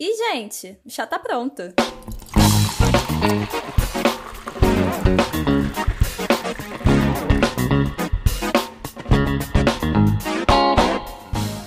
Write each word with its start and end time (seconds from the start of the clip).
E, 0.00 0.16
gente, 0.16 0.78
o 0.86 0.90
chá 0.90 1.08
tá 1.08 1.18
pronto. 1.18 1.74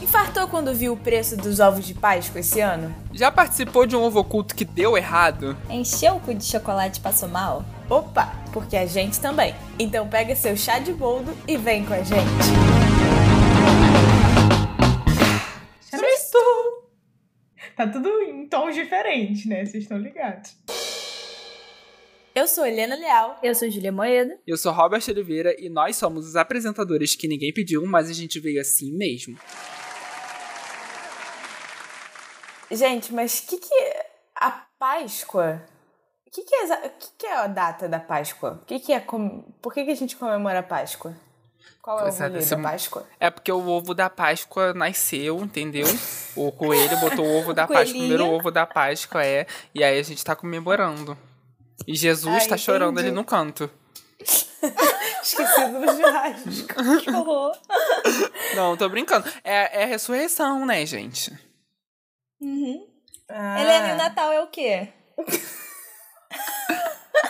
Infartou 0.01 0.47
quando 0.47 0.73
viu 0.73 0.93
o 0.93 0.97
preço 0.97 1.35
dos 1.35 1.59
ovos 1.59 1.85
de 1.85 1.93
Páscoa 1.93 2.39
esse 2.39 2.61
ano? 2.61 2.95
Já 3.11 3.29
participou 3.29 3.85
de 3.85 3.97
um 3.97 4.01
ovo 4.01 4.21
oculto 4.21 4.55
que 4.55 4.63
deu 4.63 4.97
errado? 4.97 5.57
Encheu 5.69 6.15
o 6.15 6.19
cu 6.21 6.33
de 6.33 6.45
chocolate 6.45 6.99
e 6.99 7.01
passou 7.01 7.27
mal? 7.27 7.65
Opa, 7.89 8.31
porque 8.53 8.77
a 8.77 8.85
gente 8.85 9.19
também. 9.19 9.53
Então 9.77 10.07
pega 10.07 10.37
seu 10.37 10.55
chá 10.55 10.79
de 10.79 10.93
boldo 10.93 11.35
e 11.45 11.57
vem 11.57 11.85
com 11.85 11.93
a 11.93 12.01
gente. 12.01 12.90
Tá 17.81 17.87
tudo 17.87 18.09
em 18.21 18.47
tons 18.47 18.75
diferentes, 18.75 19.45
né? 19.47 19.65
Vocês 19.65 19.83
estão 19.83 19.97
ligados. 19.97 20.55
Eu 22.35 22.47
sou 22.47 22.63
Helena 22.65 22.95
Leal. 22.95 23.39
Eu 23.41 23.55
sou 23.55 23.69
Julia 23.71 23.91
Moeda. 23.91 24.39
Eu 24.45 24.55
sou 24.55 24.71
Robert 24.71 25.01
Oliveira 25.09 25.55
e 25.59 25.67
nós 25.67 25.95
somos 25.95 26.27
os 26.27 26.35
apresentadores 26.35 27.15
que 27.15 27.27
ninguém 27.27 27.51
pediu, 27.51 27.83
mas 27.87 28.07
a 28.07 28.13
gente 28.13 28.39
veio 28.39 28.61
assim 28.61 28.95
mesmo. 28.95 29.35
Gente, 32.69 33.11
mas 33.13 33.39
o 33.39 33.47
que, 33.47 33.57
que 33.57 33.73
é 33.73 34.05
a 34.35 34.51
Páscoa? 34.79 35.61
O 36.27 36.31
que, 36.31 36.43
que, 36.43 36.55
é, 36.55 36.63
exa- 36.63 36.89
que, 36.97 37.07
que 37.17 37.25
é 37.25 37.33
a 37.33 37.47
data 37.47 37.89
da 37.89 37.99
Páscoa? 37.99 38.61
Que, 38.67 38.79
que 38.79 38.93
é 38.93 38.99
com... 38.99 39.41
Por 39.61 39.73
que, 39.73 39.83
que 39.83 39.91
a 39.91 39.95
gente 39.95 40.15
comemora 40.15 40.59
a 40.59 40.63
Páscoa? 40.63 41.13
Qual 41.81 41.99
é 41.99 42.03
o 42.03 42.07
é, 42.07 42.11
rolê 42.11 42.29
deve 42.29 42.45
da 42.45 42.57
Páscoa? 42.57 43.07
É 43.19 43.29
porque 43.29 43.51
o 43.51 43.67
ovo 43.67 43.93
da 43.95 44.09
Páscoa 44.09 44.73
nasceu, 44.73 45.39
entendeu? 45.39 45.87
O 46.35 46.51
coelho 46.51 46.97
botou 46.97 47.25
o 47.25 47.39
ovo 47.39 47.53
da 47.55 47.67
Páscoa, 47.67 47.83
o 47.83 47.89
primeiro 47.89 48.27
ovo 48.27 48.51
da 48.51 48.67
Páscoa 48.67 49.25
é, 49.25 49.47
e 49.73 49.83
aí 49.83 49.99
a 49.99 50.03
gente 50.03 50.23
tá 50.23 50.35
comemorando. 50.35 51.17
E 51.87 51.95
Jesus 51.95 52.45
tá 52.45 52.55
chorando 52.55 52.93
entendi. 52.93 53.07
ali 53.07 53.15
no 53.15 53.25
canto. 53.25 53.69
Esquecido 55.23 55.81
do 55.81 55.97
churrasco. 55.97 57.01
Que 57.01 57.09
horror. 57.09 57.57
Não, 58.55 58.77
tô 58.77 58.87
brincando. 58.87 59.27
É, 59.43 59.81
é 59.81 59.83
a 59.83 59.87
ressurreição, 59.87 60.65
né, 60.65 60.85
gente? 60.85 61.31
Uhum. 62.39 62.87
Ah. 63.27 63.59
Helena, 63.59 63.87
e 63.87 63.91
o 63.93 63.97
Natal 63.97 64.31
é 64.31 64.41
o 64.41 64.47
quê? 64.47 64.89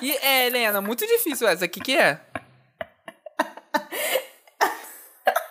E 0.02 0.12
é, 0.18 0.48
Helena, 0.48 0.82
muito 0.82 1.06
difícil 1.06 1.48
essa. 1.48 1.66
O 1.66 1.70
que 1.70 1.80
que 1.80 1.96
é? 1.96 2.20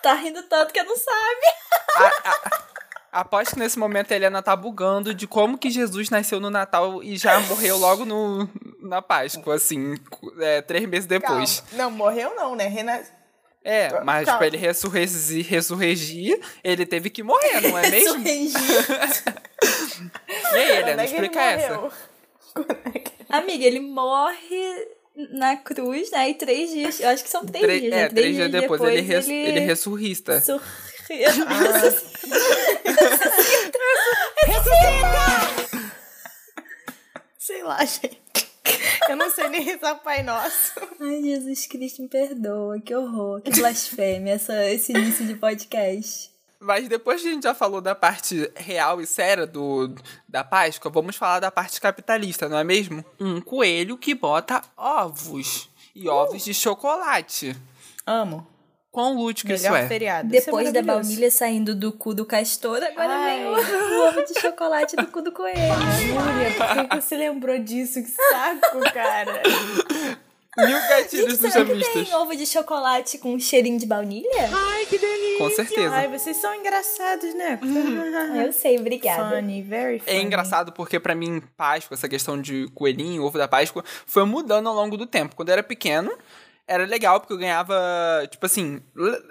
Tá 0.01 0.13
rindo 0.13 0.41
tanto 0.43 0.73
que 0.73 0.81
não 0.83 0.95
sabe. 0.95 2.11
Aposto 3.11 3.53
que 3.53 3.59
nesse 3.59 3.77
momento 3.77 4.11
a 4.13 4.15
Helena 4.15 4.41
tá 4.41 4.55
bugando 4.55 5.13
de 5.13 5.27
como 5.27 5.57
que 5.57 5.69
Jesus 5.69 6.09
nasceu 6.09 6.39
no 6.39 6.49
Natal 6.49 7.03
e 7.03 7.17
já 7.17 7.39
morreu 7.41 7.77
logo 7.77 8.05
no, 8.05 8.49
na 8.79 9.01
Páscoa, 9.01 9.55
assim, 9.55 9.95
é, 10.39 10.61
três 10.61 10.87
meses 10.87 11.05
depois. 11.05 11.59
Calma. 11.59 11.83
Não, 11.83 11.91
morreu 11.91 12.33
não, 12.35 12.55
né? 12.55 12.67
Renas... 12.67 13.11
É, 13.63 14.01
mas 14.03 14.25
Calma. 14.25 14.39
pra 14.39 14.47
ele 14.47 14.57
ressurgir, 14.57 15.45
ressurgir, 15.45 16.39
ele 16.63 16.83
teve 16.83 17.11
que 17.11 17.21
morrer, 17.21 17.61
não 17.61 17.77
é 17.77 17.91
mesmo? 17.91 18.23
e 18.25 18.51
aí, 20.55 20.71
Helena, 20.77 21.03
é 21.03 21.05
explica 21.05 21.39
essa. 21.39 21.75
morreu? 21.75 21.91
Amiga, 23.29 23.63
ele 23.63 23.79
morre 23.79 24.87
na 25.15 25.55
cruz, 25.57 26.09
né? 26.11 26.29
E 26.29 26.33
três 26.35 26.69
dias. 26.71 26.99
Eu 26.99 27.09
acho 27.09 27.23
que 27.23 27.29
são 27.29 27.45
três 27.45 27.63
Tre- 27.63 27.79
dias, 27.79 27.93
é, 27.93 28.01
né? 28.03 28.09
três 28.09 28.35
dias 28.35 28.51
depois, 28.51 28.81
ele, 28.81 29.01
res, 29.01 29.27
ele 29.27 29.59
ressurrista. 29.59 30.41
Sorri- 30.41 30.63
Sei 37.37 37.63
lá, 37.63 37.83
gente. 37.83 38.21
Eu 39.09 39.15
não 39.15 39.29
sei 39.31 39.49
nem 39.49 39.61
rezar 39.61 39.93
o 39.93 39.99
Pai 39.99 40.23
Nosso. 40.23 40.73
Ai, 40.99 41.21
Jesus 41.21 41.65
Cristo, 41.67 42.01
me 42.03 42.07
perdoa. 42.07 42.79
Que 42.79 42.95
horror, 42.95 43.41
que 43.41 43.51
blasfêmia 43.51 44.33
essa, 44.33 44.69
esse 44.69 44.93
início 44.93 45.25
de 45.25 45.35
podcast. 45.35 46.30
Mas 46.61 46.87
depois 46.87 47.21
que 47.23 47.27
a 47.27 47.31
gente 47.31 47.43
já 47.43 47.55
falou 47.55 47.81
da 47.81 47.95
parte 47.95 48.49
real 48.55 49.01
e 49.01 49.07
séria 49.07 49.47
do, 49.47 49.95
da 50.29 50.43
Páscoa, 50.43 50.91
vamos 50.91 51.15
falar 51.15 51.39
da 51.39 51.49
parte 51.49 51.81
capitalista, 51.81 52.47
não 52.47 52.57
é 52.59 52.63
mesmo? 52.63 53.03
Um 53.19 53.41
coelho 53.41 53.97
que 53.97 54.13
bota 54.13 54.61
ovos. 54.77 55.67
E 55.95 56.07
ovos 56.07 56.43
de 56.45 56.53
chocolate. 56.53 57.55
Amo. 58.05 58.47
Quão 58.91 59.15
lúdico 59.15 59.51
isso 59.51 59.63
Melhor 59.63 59.77
é? 59.79 59.87
feriado. 59.87 60.27
Isso 60.27 60.37
é 60.37 60.45
Depois 60.45 60.71
da 60.73 60.81
maravilhoso. 60.81 61.09
baunilha 61.09 61.31
saindo 61.31 61.73
do 61.73 61.93
cu 61.93 62.13
do 62.13 62.25
castor, 62.25 62.83
agora 62.83 63.09
Ai. 63.09 63.37
vem 63.37 63.45
o, 63.47 63.53
o 63.53 64.07
ovo 64.09 64.21
de 64.25 64.39
chocolate 64.39 64.95
do 64.97 65.07
cu 65.07 65.21
do 65.21 65.31
coelho. 65.31 65.57
Júlia, 65.57 66.51
por 66.57 66.89
que 66.89 66.95
você 67.01 67.15
lembrou 67.15 67.57
disso? 67.57 68.03
Que 68.03 68.09
saco, 68.09 68.79
cara. 68.93 69.41
Mil 70.57 70.67
gatilhos 70.89 71.39
Gente, 71.39 71.51
será 71.51 71.65
que 71.65 71.93
tem 71.93 72.15
ovo 72.15 72.35
de 72.35 72.45
chocolate 72.45 73.17
com 73.17 73.37
cheirinho 73.39 73.79
de 73.79 73.85
baunilha? 73.85 74.49
Com 75.37 75.49
certeza. 75.49 75.95
Ai, 75.95 76.07
vocês 76.07 76.37
são 76.37 76.53
engraçados, 76.53 77.33
né? 77.33 77.59
Eu 78.43 78.51
sei, 78.53 78.77
obrigada. 78.77 79.35
Funny, 79.35 79.61
very 79.61 79.99
funny. 79.99 80.17
É 80.17 80.21
engraçado 80.21 80.71
porque 80.71 80.99
pra 80.99 81.15
mim, 81.15 81.41
Páscoa, 81.55 81.95
essa 81.95 82.09
questão 82.09 82.39
de 82.39 82.67
coelhinho, 82.75 83.23
ovo 83.23 83.37
da 83.37 83.47
Páscoa, 83.47 83.83
foi 84.05 84.25
mudando 84.25 84.67
ao 84.67 84.75
longo 84.75 84.97
do 84.97 85.05
tempo. 85.05 85.35
Quando 85.35 85.49
eu 85.49 85.53
era 85.53 85.63
pequeno, 85.63 86.11
era 86.71 86.85
legal 86.85 87.19
porque 87.19 87.33
eu 87.33 87.37
ganhava, 87.37 87.75
tipo 88.29 88.45
assim, 88.45 88.81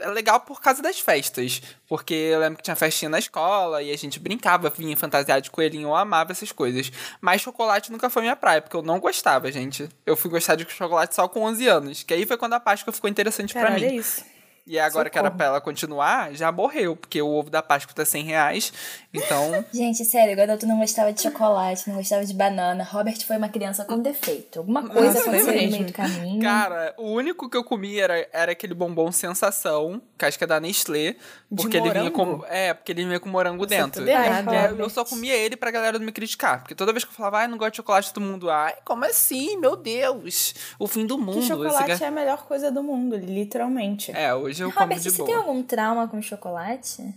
é 0.00 0.08
legal 0.08 0.40
por 0.40 0.60
causa 0.60 0.82
das 0.82 1.00
festas. 1.00 1.62
Porque 1.88 2.12
eu 2.12 2.38
lembro 2.38 2.58
que 2.58 2.62
tinha 2.62 2.76
festinha 2.76 3.08
na 3.08 3.18
escola 3.18 3.82
e 3.82 3.90
a 3.90 3.96
gente 3.96 4.20
brincava, 4.20 4.68
vinha 4.68 4.94
fantasiado 4.94 5.40
de 5.40 5.50
coelhinho, 5.50 5.88
eu 5.88 5.96
amava 5.96 6.32
essas 6.32 6.52
coisas. 6.52 6.92
Mas 7.18 7.40
chocolate 7.40 7.90
nunca 7.90 8.10
foi 8.10 8.22
minha 8.22 8.36
praia, 8.36 8.60
porque 8.60 8.76
eu 8.76 8.82
não 8.82 9.00
gostava, 9.00 9.50
gente. 9.50 9.88
Eu 10.04 10.16
fui 10.16 10.30
gostar 10.30 10.54
de 10.54 10.70
chocolate 10.70 11.14
só 11.14 11.26
com 11.26 11.40
11 11.40 11.66
anos, 11.66 12.02
que 12.02 12.12
aí 12.12 12.26
foi 12.26 12.36
quando 12.36 12.52
a 12.52 12.60
Páscoa 12.60 12.92
ficou 12.92 13.08
interessante 13.08 13.54
olha 13.56 13.88
mim. 13.88 13.96
isso. 13.96 14.22
E 14.70 14.78
agora 14.78 15.10
que 15.10 15.18
era 15.18 15.26
Socorro. 15.26 15.36
pra 15.36 15.46
ela 15.46 15.60
continuar, 15.60 16.32
já 16.32 16.52
morreu, 16.52 16.94
porque 16.94 17.20
o 17.20 17.28
ovo 17.28 17.50
da 17.50 17.60
Páscoa 17.60 17.92
tá 17.92 18.04
100 18.04 18.22
reais. 18.22 18.72
Então, 19.12 19.64
Gente, 19.74 20.04
sério, 20.04 20.36
garoto 20.36 20.64
não 20.64 20.78
gostava 20.78 21.12
de 21.12 21.20
chocolate, 21.20 21.88
não 21.88 21.96
gostava 21.96 22.24
de 22.24 22.32
banana. 22.32 22.84
Robert 22.84 23.18
foi 23.26 23.36
uma 23.36 23.48
criança 23.48 23.84
com 23.84 23.98
defeito. 23.98 24.60
Alguma 24.60 24.88
coisa 24.88 25.14
Nossa, 25.14 25.22
foi 25.22 25.40
aconteceu 25.40 25.62
no 25.62 25.70
meio 25.72 25.86
do 25.86 25.92
caminho. 25.92 26.40
Cara, 26.40 26.94
o 26.96 27.10
único 27.10 27.50
que 27.50 27.56
eu 27.56 27.64
comi 27.64 27.98
era, 27.98 28.28
era 28.32 28.52
aquele 28.52 28.72
bombom 28.72 29.10
sensação, 29.10 30.00
casca 30.16 30.46
da 30.46 30.60
Nestlé, 30.60 31.16
porque 31.56 31.76
ele 31.76 31.90
vinha 31.90 32.10
com 32.12 32.24
morango? 32.24 32.46
é, 32.48 32.72
porque 32.72 32.92
ele 32.92 33.04
vinha 33.04 33.18
com 33.18 33.28
morango 33.28 33.66
dentro. 33.66 34.02
tudo 34.02 34.08
errado, 34.08 34.54
É, 34.54 34.70
eu 34.70 34.88
só 34.88 35.04
comia 35.04 35.34
ele 35.34 35.56
pra 35.56 35.72
galera 35.72 35.98
não 35.98 36.06
me 36.06 36.12
criticar, 36.12 36.60
porque 36.60 36.76
toda 36.76 36.92
vez 36.92 37.02
que 37.02 37.10
eu 37.10 37.14
falava, 37.14 37.38
ai, 37.38 37.48
não 37.48 37.58
gosto 37.58 37.72
de 37.72 37.76
chocolate, 37.78 38.12
todo 38.12 38.22
mundo, 38.22 38.48
ai, 38.48 38.74
como 38.84 39.04
assim? 39.04 39.56
Meu 39.56 39.74
Deus, 39.74 40.54
o 40.78 40.86
fim 40.86 41.04
do 41.04 41.18
mundo. 41.18 41.40
Que 41.40 41.48
chocolate 41.48 42.04
é 42.04 42.06
a 42.06 42.10
melhor 42.12 42.44
coisa 42.46 42.70
do 42.70 42.84
mundo, 42.84 43.16
literalmente. 43.16 44.12
É, 44.12 44.32
hoje 44.32 44.59
eu 44.60 44.72
como 44.72 44.80
Robert, 44.80 44.98
de 45.00 45.10
você 45.10 45.16
boa. 45.18 45.26
tem 45.26 45.36
algum 45.36 45.62
trauma 45.62 46.08
com 46.08 46.20
chocolate? 46.22 47.14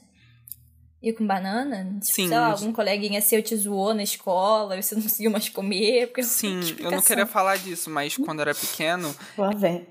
E 1.01 1.11
com 1.11 1.27
banana? 1.27 1.83
Tipo, 1.99 2.05
Sim. 2.05 2.27
Sei 2.29 2.37
lá, 2.39 2.47
algum 2.47 2.71
coleguinha 2.71 3.19
seu 3.19 3.43
te 3.43 3.55
zoou 3.57 3.93
na 3.93 4.03
escola 4.03 4.81
você 4.81 4.95
não 4.95 5.01
conseguiu 5.03 5.31
mais 5.31 5.49
comer? 5.49 6.07
Porque 6.07 6.23
Sim, 6.23 6.61
eu 6.79 6.91
não 6.91 7.01
queria 7.01 7.25
falar 7.25 7.57
disso, 7.57 7.89
mas 7.89 8.15
quando 8.15 8.39
eu 8.39 8.43
era 8.43 8.55
pequeno, 8.55 9.13
Lá 9.37 9.49
vem. 9.51 9.85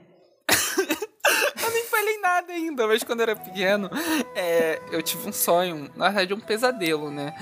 Eu 1.63 1.71
nem 1.71 1.85
falei 1.85 2.19
nada 2.19 2.53
ainda, 2.53 2.87
mas 2.87 3.03
quando 3.05 3.21
eu 3.21 3.25
era 3.25 3.37
pequeno, 3.37 3.91
é, 4.35 4.81
eu 4.91 5.03
tive 5.03 5.29
um 5.29 5.33
sonho, 5.33 5.91
na 5.95 6.07
verdade 6.09 6.35
um 6.35 6.41
pesadelo, 6.41 7.11
né? 7.11 7.35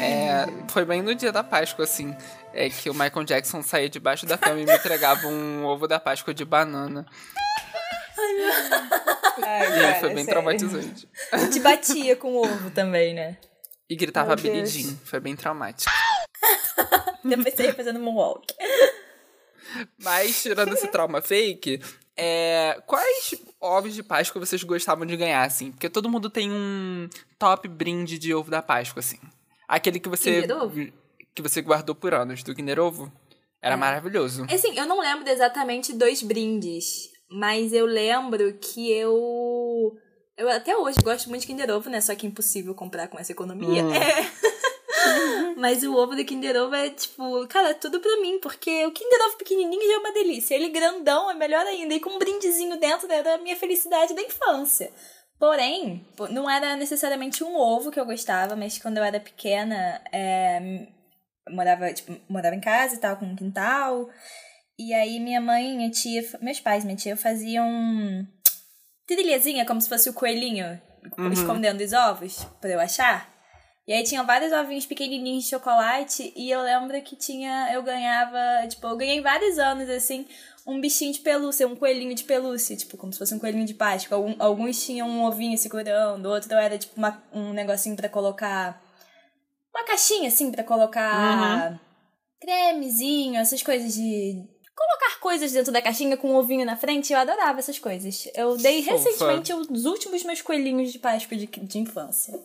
É, 0.00 0.46
foi 0.68 0.84
bem 0.84 1.02
no 1.02 1.14
dia 1.14 1.30
da 1.32 1.44
Páscoa, 1.44 1.84
assim, 1.84 2.16
é 2.52 2.70
que 2.70 2.88
o 2.88 2.94
Michael 2.94 3.24
Jackson 3.24 3.62
saía 3.62 3.88
debaixo 3.88 4.24
da 4.24 4.38
cama 4.38 4.60
e 4.60 4.64
me 4.64 4.72
entregava 4.72 5.26
um 5.26 5.64
ovo 5.64 5.86
da 5.86 6.00
Páscoa 6.00 6.32
de 6.32 6.44
banana. 6.44 7.04
Ai, 8.18 8.34
E 8.38 9.15
aí 9.44 9.68
cara, 9.80 9.94
foi 10.00 10.08
bem 10.08 10.24
sério. 10.24 10.30
traumatizante. 10.30 11.08
Te 11.52 11.60
batia 11.60 12.16
com 12.16 12.36
ovo 12.36 12.70
também, 12.70 13.14
né? 13.14 13.36
E 13.88 13.94
gritava. 13.96 14.36
Jean, 14.36 14.96
foi 15.04 15.20
bem 15.20 15.36
traumático. 15.36 15.90
Depois 17.24 17.54
você 17.54 17.64
ia 17.64 17.74
fazendo 17.74 18.00
moonwalk. 18.00 18.46
Mas, 20.02 20.42
tirando 20.42 20.72
esse 20.74 20.88
trauma 20.88 21.20
fake, 21.20 21.80
é, 22.16 22.80
quais 22.86 23.34
ovos 23.60 23.94
de 23.94 24.02
Páscoa 24.02 24.44
vocês 24.44 24.62
gostavam 24.62 25.04
de 25.04 25.16
ganhar, 25.16 25.42
assim? 25.44 25.70
Porque 25.72 25.88
todo 25.88 26.08
mundo 26.08 26.30
tem 26.30 26.50
um 26.50 27.08
top 27.38 27.68
brinde 27.68 28.18
de 28.18 28.32
ovo 28.34 28.50
da 28.50 28.62
Páscoa, 28.62 29.00
assim. 29.00 29.18
Aquele 29.68 29.98
que 30.00 30.08
você. 30.08 30.42
Kinder 30.42 30.56
Ovo? 30.62 30.92
Que 31.34 31.42
você 31.42 31.60
guardou 31.60 31.94
por 31.94 32.14
anos, 32.14 32.42
do 32.42 32.54
Kinder 32.54 32.78
Ovo. 32.80 33.12
Era 33.60 33.74
É. 33.74 33.76
maravilhoso. 33.76 34.46
Assim, 34.50 34.78
eu 34.78 34.86
não 34.86 35.00
lembro 35.00 35.28
exatamente 35.28 35.92
dos 35.92 36.22
brindes, 36.22 37.10
mas 37.30 37.72
eu 37.72 37.86
lembro 37.86 38.52
que 38.54 38.90
eu. 38.92 39.96
Eu 40.36 40.48
até 40.50 40.76
hoje 40.76 40.98
gosto 41.02 41.28
muito 41.28 41.42
de 41.42 41.46
Kinder 41.46 41.70
Ovo, 41.70 41.88
né? 41.88 42.00
Só 42.00 42.14
que 42.14 42.26
é 42.26 42.28
impossível 42.28 42.74
comprar 42.74 43.08
com 43.08 43.18
essa 43.18 43.32
economia. 43.32 43.84
Hum. 43.84 43.94
É. 43.94 44.56
Mas 45.56 45.82
o 45.82 45.94
ovo 45.94 46.14
do 46.14 46.24
Kinder 46.24 46.56
Ovo 46.56 46.74
é, 46.74 46.90
tipo, 46.90 47.46
cara, 47.48 47.74
tudo 47.74 48.00
pra 48.00 48.20
mim, 48.20 48.38
porque 48.40 48.84
o 48.84 48.92
Kinder 48.92 49.20
Ovo 49.26 49.38
pequenininho 49.38 49.86
já 49.86 49.94
é 49.94 49.98
uma 49.98 50.12
delícia. 50.12 50.54
Ele 50.54 50.68
grandão 50.68 51.30
é 51.30 51.34
melhor 51.34 51.64
ainda, 51.66 51.94
e 51.94 52.00
com 52.00 52.10
um 52.10 52.18
brindezinho 52.18 52.78
dentro 52.78 53.08
né, 53.08 53.22
da 53.22 53.38
minha 53.38 53.56
felicidade 53.56 54.14
da 54.14 54.22
infância. 54.22 54.92
Porém, 55.38 56.04
não 56.30 56.48
era 56.48 56.76
necessariamente 56.76 57.44
um 57.44 57.56
ovo 57.56 57.90
que 57.90 58.00
eu 58.00 58.06
gostava, 58.06 58.56
mas 58.56 58.78
quando 58.78 58.98
eu 58.98 59.04
era 59.04 59.20
pequena, 59.20 60.00
é, 60.10 60.86
morava, 61.50 61.92
tipo, 61.92 62.16
morava 62.28 62.56
em 62.56 62.60
casa 62.60 62.94
e 62.94 62.98
tal, 62.98 63.16
com 63.16 63.26
um 63.26 63.36
quintal. 63.36 64.08
E 64.78 64.92
aí 64.92 65.18
minha 65.20 65.40
mãe, 65.40 65.74
minha 65.76 65.90
tia, 65.90 66.22
meus 66.40 66.60
pais, 66.60 66.84
minha 66.84 66.96
tia 66.96 67.16
faziam 67.16 67.66
trilhazinha, 69.06 69.64
como 69.64 69.80
se 69.80 69.88
fosse 69.88 70.10
o 70.10 70.14
coelhinho 70.14 70.80
escondendo 71.32 71.82
os 71.82 71.92
ovos 71.92 72.44
pra 72.60 72.70
eu 72.70 72.80
achar. 72.80 73.34
E 73.86 73.92
aí 73.92 74.02
tinha 74.02 74.22
vários 74.24 74.52
ovinhos 74.52 74.84
pequenininhos 74.84 75.44
de 75.44 75.50
chocolate 75.50 76.32
e 76.36 76.50
eu 76.50 76.60
lembro 76.60 77.00
que 77.02 77.14
tinha, 77.14 77.70
eu 77.72 77.82
ganhava, 77.84 78.66
tipo, 78.68 78.84
eu 78.88 78.96
ganhei 78.96 79.20
vários 79.20 79.58
anos 79.60 79.88
assim, 79.88 80.26
um 80.66 80.80
bichinho 80.80 81.12
de 81.12 81.20
pelúcia, 81.20 81.68
um 81.68 81.76
coelhinho 81.76 82.12
de 82.14 82.24
pelúcia, 82.24 82.76
tipo, 82.76 82.96
como 82.96 83.12
se 83.12 83.18
fosse 83.20 83.32
um 83.32 83.38
coelhinho 83.38 83.64
de 83.64 83.74
Páscoa. 83.74 84.16
Algum- 84.16 84.34
Alguns 84.40 84.84
tinham 84.84 85.08
um 85.08 85.22
ovinho 85.24 85.56
segurando, 85.56 86.26
outro 86.26 86.52
era 86.54 86.76
tipo 86.76 86.96
uma- 86.96 87.22
um 87.32 87.52
negocinho 87.52 87.94
pra 87.94 88.08
colocar 88.08 88.82
uma 89.72 89.84
caixinha 89.84 90.28
assim 90.28 90.50
pra 90.50 90.64
colocar 90.64 91.80
cremezinho, 92.40 93.36
essas 93.36 93.62
coisas 93.62 93.94
de 93.94 94.44
colocar 94.76 95.18
coisas 95.20 95.50
dentro 95.50 95.72
da 95.72 95.80
caixinha 95.80 96.16
com 96.16 96.32
um 96.32 96.36
ovinho 96.36 96.66
na 96.66 96.76
frente. 96.76 97.12
Eu 97.12 97.18
adorava 97.18 97.58
essas 97.58 97.78
coisas. 97.78 98.28
Eu 98.34 98.56
dei 98.58 98.80
recentemente 98.80 99.52
os 99.52 99.86
últimos 99.86 100.22
meus 100.22 100.42
coelhinhos 100.42 100.92
de 100.92 100.98
Páscoa 100.98 101.36
de, 101.36 101.46
de 101.46 101.78
infância. 101.78 102.38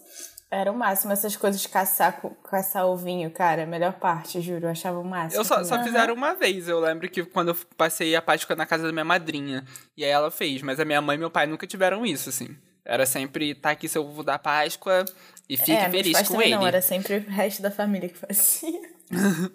Era 0.49 0.71
o 0.71 0.77
máximo 0.77 1.13
essas 1.13 1.35
coisas 1.35 1.61
de 1.61 1.69
caçar, 1.69 2.21
caçar 2.43 2.85
ovinho, 2.85 3.29
cara. 3.31 3.63
A 3.63 3.65
melhor 3.65 3.93
parte, 3.93 4.41
juro. 4.41 4.65
Eu 4.65 4.71
achava 4.71 4.99
o 4.99 5.03
máximo. 5.03 5.41
Eu 5.41 5.45
só, 5.45 5.63
só 5.63 5.81
fizeram 5.81 6.13
uma 6.13 6.33
vez. 6.33 6.67
Eu 6.67 6.79
lembro 6.79 7.09
que 7.09 7.23
quando 7.23 7.49
eu 7.49 7.57
passei 7.77 8.15
a 8.15 8.21
Páscoa 8.21 8.55
na 8.55 8.65
casa 8.65 8.83
da 8.83 8.91
minha 8.91 9.05
madrinha. 9.05 9.63
E 9.95 10.03
aí 10.03 10.09
ela 10.09 10.31
fez. 10.31 10.61
Mas 10.61 10.79
a 10.79 10.85
minha 10.85 11.01
mãe 11.01 11.15
e 11.15 11.19
meu 11.19 11.31
pai 11.31 11.47
nunca 11.47 11.67
tiveram 11.67 12.05
isso, 12.05 12.27
assim. 12.27 12.57
Era 12.85 13.05
sempre, 13.05 13.53
tá 13.55 13.71
aqui 13.71 13.87
seu 13.87 14.03
ovo 14.03 14.23
da 14.23 14.39
Páscoa 14.39 15.05
e 15.47 15.55
fique 15.57 15.71
é, 15.71 15.89
feliz 15.89 16.27
com 16.27 16.41
ele. 16.41 16.55
Não, 16.55 16.65
era 16.65 16.81
sempre 16.81 17.17
o 17.17 17.29
resto 17.29 17.61
da 17.61 17.69
família 17.69 18.09
que 18.09 18.17
fazia. 18.17 18.81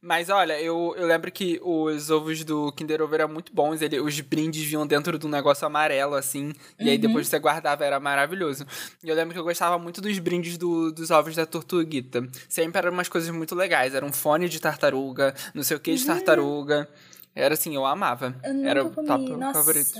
Mas 0.00 0.28
olha, 0.28 0.60
eu, 0.60 0.94
eu 0.96 1.06
lembro 1.06 1.30
que 1.30 1.58
os 1.62 2.10
ovos 2.10 2.42
do 2.44 2.70
Kinder 2.72 3.00
Ovo 3.00 3.14
eram 3.14 3.28
muito 3.28 3.52
bons. 3.54 3.80
Ele, 3.80 4.00
os 4.00 4.18
brindes 4.20 4.62
vinham 4.64 4.86
dentro 4.86 5.18
de 5.18 5.26
um 5.26 5.30
negócio 5.30 5.66
amarelo, 5.66 6.14
assim. 6.14 6.52
E 6.78 6.90
aí 6.90 6.98
depois 6.98 7.28
você 7.28 7.38
guardava, 7.38 7.84
era 7.84 7.98
maravilhoso. 8.00 8.66
E 9.02 9.08
eu 9.08 9.14
lembro 9.14 9.32
que 9.32 9.40
eu 9.40 9.44
gostava 9.44 9.78
muito 9.78 10.00
dos 10.00 10.18
brindes 10.18 10.58
do- 10.58 10.92
dos 10.92 11.10
ovos 11.10 11.34
da 11.34 11.46
Tortuguita. 11.46 12.26
Sempre 12.48 12.78
eram 12.78 12.92
umas 12.92 13.08
coisas 13.08 13.30
muito 13.30 13.54
legais. 13.54 13.94
Era 13.94 14.04
um 14.04 14.12
fone 14.12 14.48
de 14.48 14.60
tartaruga, 14.60 15.34
não 15.54 15.62
sei 15.62 15.76
o 15.76 15.80
que 15.80 15.94
de 15.94 16.04
tartaruga. 16.04 16.88
Era 17.34 17.54
assim, 17.54 17.74
eu 17.74 17.84
amava. 17.84 18.34
Eu 18.44 18.68
era 18.68 18.84
o 18.84 18.90
comi. 18.90 19.06
top 19.06 19.30
Nossa, 19.32 19.52
favorito. 19.58 19.98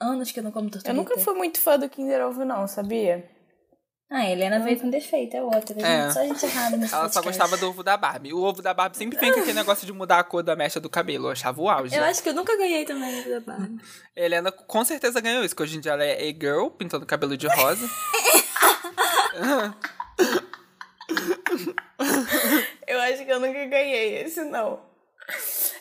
Anos 0.00 0.30
que 0.30 0.40
eu 0.40 0.44
não 0.44 0.52
como 0.52 0.70
tortuguita. 0.70 0.90
Eu 0.90 0.94
nunca 0.94 1.18
fui 1.18 1.34
muito 1.34 1.60
fã 1.60 1.78
do 1.78 1.88
Kinder 1.88 2.24
Ovo, 2.26 2.44
não, 2.44 2.66
sabia? 2.66 3.28
Ah, 4.10 4.20
a 4.20 4.30
Helena 4.30 4.58
veio 4.60 4.80
com 4.80 4.88
defeito, 4.88 5.36
é 5.36 5.42
outra. 5.42 5.74
gente. 5.74 5.84
É. 5.84 6.10
Só 6.10 6.20
a 6.20 6.24
gente 6.24 6.42
errado 6.46 6.78
nesse 6.78 6.94
Ela 6.94 7.10
só 7.10 7.20
podcast. 7.20 7.40
gostava 7.40 7.60
do 7.60 7.68
ovo 7.68 7.82
da 7.82 7.94
Barbie. 7.94 8.32
O 8.32 8.42
ovo 8.42 8.62
da 8.62 8.72
Barbie 8.72 8.96
sempre 8.96 9.20
vem 9.20 9.30
com 9.30 9.40
aquele 9.40 9.58
negócio 9.58 9.86
de 9.86 9.92
mudar 9.92 10.18
a 10.18 10.24
cor 10.24 10.42
da 10.42 10.56
mecha 10.56 10.80
do 10.80 10.88
cabelo. 10.88 11.26
Eu 11.26 11.32
achava 11.32 11.60
o 11.60 11.68
auge. 11.68 11.94
Eu 11.94 12.02
acho 12.04 12.22
que 12.22 12.30
eu 12.30 12.34
nunca 12.34 12.56
ganhei 12.56 12.86
também 12.86 13.22
da 13.28 13.40
Barbie. 13.40 13.78
Helena 14.16 14.50
com 14.50 14.82
certeza 14.82 15.20
ganhou 15.20 15.44
isso, 15.44 15.54
que 15.54 15.62
hoje 15.62 15.76
em 15.76 15.80
dia 15.80 15.92
ela 15.92 16.04
é 16.04 16.26
a-girl, 16.26 16.68
pintando 16.68 17.04
o 17.04 17.06
cabelo 17.06 17.36
de 17.36 17.48
rosa. 17.48 17.86
Eu 22.86 23.00
acho 23.00 23.24
que 23.24 23.30
eu 23.30 23.40
nunca 23.40 23.66
ganhei 23.66 24.22
esse, 24.22 24.42
não. 24.44 24.80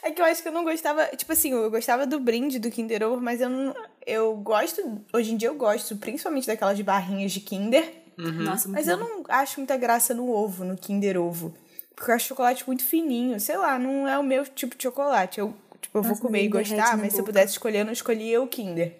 É 0.01 0.11
que 0.11 0.21
eu 0.21 0.25
acho 0.25 0.41
que 0.41 0.47
eu 0.47 0.51
não 0.51 0.63
gostava. 0.63 1.05
Tipo 1.15 1.33
assim, 1.33 1.51
eu 1.51 1.69
gostava 1.69 2.05
do 2.05 2.19
brinde 2.19 2.59
do 2.59 2.71
Kinder 2.71 3.03
Ovo, 3.03 3.21
mas 3.21 3.41
eu 3.41 3.49
não. 3.49 3.75
Eu 4.05 4.35
gosto. 4.35 5.01
Hoje 5.13 5.33
em 5.33 5.38
dia 5.38 5.49
eu 5.49 5.55
gosto, 5.55 5.95
principalmente 5.97 6.47
daquelas 6.47 6.79
barrinhas 6.81 7.31
de 7.31 7.39
Kinder. 7.39 7.94
Nossa, 8.17 8.67
muito 8.67 8.79
Mas 8.79 8.88
eu 8.88 8.97
não 8.97 9.23
acho 9.29 9.59
muita 9.59 9.77
graça 9.77 10.13
no 10.13 10.31
ovo, 10.31 10.63
no 10.63 10.75
Kinder 10.75 11.21
Ovo. 11.21 11.53
Porque 11.95 12.11
eu 12.11 12.15
acho 12.15 12.27
chocolate 12.27 12.65
muito 12.65 12.83
fininho. 12.83 13.39
Sei 13.39 13.57
lá, 13.57 13.77
não 13.77 14.07
é 14.07 14.17
o 14.17 14.23
meu 14.23 14.45
tipo 14.45 14.75
de 14.75 14.83
chocolate. 14.83 15.39
Eu, 15.39 15.53
tipo, 15.81 15.97
eu 15.97 16.01
vou 16.01 16.11
Nossa, 16.11 16.21
comer 16.21 16.44
e 16.44 16.47
gostar, 16.47 16.97
mas 16.97 17.13
se 17.13 17.19
eu 17.19 17.25
pudesse 17.25 17.53
escolher, 17.53 17.79
eu 17.79 17.85
não 17.85 17.94
escolhia 17.94 18.41
o 18.41 18.47
Kinder. 18.47 18.95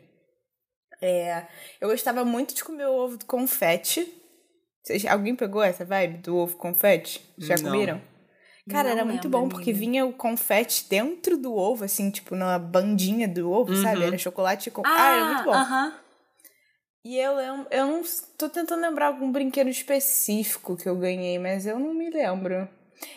É, 1.01 1.45
eu 1.79 1.89
gostava 1.89 2.25
muito 2.25 2.55
de 2.55 2.63
comer 2.63 2.88
o 2.88 2.94
ovo 2.94 3.17
do 3.17 3.25
confete. 3.25 4.11
Vocês, 4.83 5.05
alguém 5.05 5.35
pegou 5.35 5.61
essa 5.61 5.85
vibe 5.85 6.17
do 6.19 6.35
ovo 6.35 6.55
confete? 6.57 7.21
Já 7.38 7.55
Não. 7.55 7.71
comeram? 7.71 8.01
Cara, 8.69 8.89
Não 8.89 8.91
era 8.91 9.05
muito 9.05 9.29
bom, 9.29 9.47
porque 9.47 9.71
vinha 9.71 10.05
o 10.05 10.11
confete 10.11 10.85
dentro 10.89 11.37
do 11.37 11.53
ovo, 11.53 11.85
assim, 11.85 12.09
tipo, 12.11 12.35
na 12.35 12.59
bandinha 12.59 13.27
do 13.27 13.49
ovo, 13.51 13.75
sabe? 13.75 14.03
Era 14.03 14.17
chocolate 14.17 14.69
com. 14.69 14.83
Ah, 14.85 15.09
era 15.09 15.25
muito 15.25 15.43
bom. 15.43 15.53
Aham. 15.53 15.93
E 17.03 17.17
eu 17.17 17.35
lembro, 17.35 17.67
eu 17.71 17.87
não 17.87 18.01
tô 18.37 18.49
tentando 18.49 18.81
lembrar 18.81 19.07
algum 19.07 19.31
brinquedo 19.31 19.69
específico 19.69 20.75
que 20.75 20.89
eu 20.89 20.95
ganhei, 20.97 21.39
mas 21.39 21.65
eu 21.65 21.79
não 21.79 21.93
me 21.93 22.09
lembro. 22.09 22.67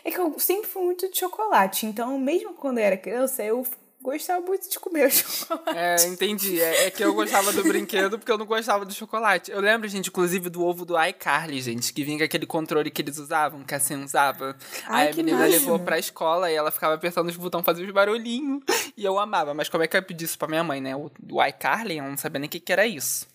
É 0.04 0.10
que 0.12 0.20
eu 0.20 0.38
sempre 0.38 0.68
fui 0.68 0.84
muito 0.84 1.10
de 1.10 1.18
chocolate, 1.18 1.86
então 1.86 2.16
mesmo 2.16 2.54
quando 2.54 2.78
eu 2.78 2.84
era 2.84 2.96
criança, 2.96 3.42
eu 3.42 3.66
gostava 4.02 4.44
muito 4.44 4.68
de 4.68 4.78
comer 4.78 5.06
o 5.06 5.10
chocolate. 5.12 5.78
É, 5.78 6.06
entendi. 6.06 6.60
É, 6.60 6.86
é 6.86 6.90
que 6.90 7.04
eu 7.04 7.12
gostava 7.14 7.52
do 7.52 7.62
brinquedo 7.62 8.18
porque 8.18 8.30
eu 8.32 8.38
não 8.38 8.46
gostava 8.46 8.84
do 8.84 8.92
chocolate. 8.92 9.50
Eu 9.50 9.60
lembro, 9.60 9.88
gente, 9.88 10.08
inclusive, 10.08 10.48
do 10.48 10.64
ovo 10.64 10.84
do 10.84 11.00
iCarly, 11.02 11.60
gente, 11.60 11.92
que 11.92 12.04
vinha 12.04 12.18
com 12.18 12.24
aquele 12.24 12.46
controle 12.46 12.90
que 12.90 13.02
eles 13.02 13.18
usavam, 13.18 13.62
que 13.62 13.74
assim 13.74 14.02
usava. 14.02 14.56
Ai, 14.86 15.06
Aí 15.06 15.08
a 15.08 15.10
que 15.12 15.16
menina 15.22 15.38
máximo. 15.38 15.60
levou 15.60 15.78
pra 15.80 15.98
escola 15.98 16.50
e 16.50 16.54
ela 16.54 16.70
ficava 16.70 16.94
apertando 16.94 17.28
os 17.28 17.36
botões, 17.36 17.64
fazia 17.64 17.84
os 17.84 17.92
barulhinhos. 17.92 18.62
E 18.96 19.04
eu 19.04 19.18
amava. 19.18 19.54
Mas 19.54 19.68
como 19.68 19.82
é 19.84 19.86
que 19.86 19.96
eu 19.96 19.98
ia 20.00 20.06
pedir 20.06 20.24
isso 20.24 20.38
pra 20.38 20.48
minha 20.48 20.64
mãe, 20.64 20.80
né? 20.80 20.96
O 20.96 21.10
do 21.20 21.42
iCarly, 21.44 21.98
eu 21.98 22.04
não 22.04 22.16
sabia 22.16 22.38
nem 22.40 22.48
o 22.48 22.50
que, 22.50 22.60
que 22.60 22.72
era 22.72 22.86
isso. 22.86 23.28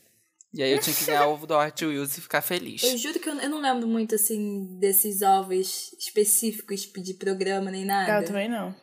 E 0.54 0.64
aí 0.64 0.72
eu 0.72 0.80
tinha 0.80 0.96
que 0.96 1.04
ganhar 1.04 1.28
o 1.28 1.34
ovo 1.36 1.46
do 1.46 1.54
Hot 1.58 1.86
Wheels 1.86 2.18
e 2.18 2.22
ficar 2.22 2.42
feliz. 2.42 2.82
Eu 2.82 2.98
juro 2.98 3.20
que 3.20 3.28
eu, 3.28 3.34
eu 3.36 3.50
não 3.50 3.60
lembro 3.60 3.86
muito, 3.88 4.16
assim, 4.16 4.66
desses 4.80 5.22
ovos 5.22 5.94
específicos 6.00 6.82
de 6.96 7.14
programa 7.14 7.70
nem 7.70 7.84
nada. 7.84 8.22
Eu 8.22 8.26
também 8.26 8.48
não. 8.50 8.74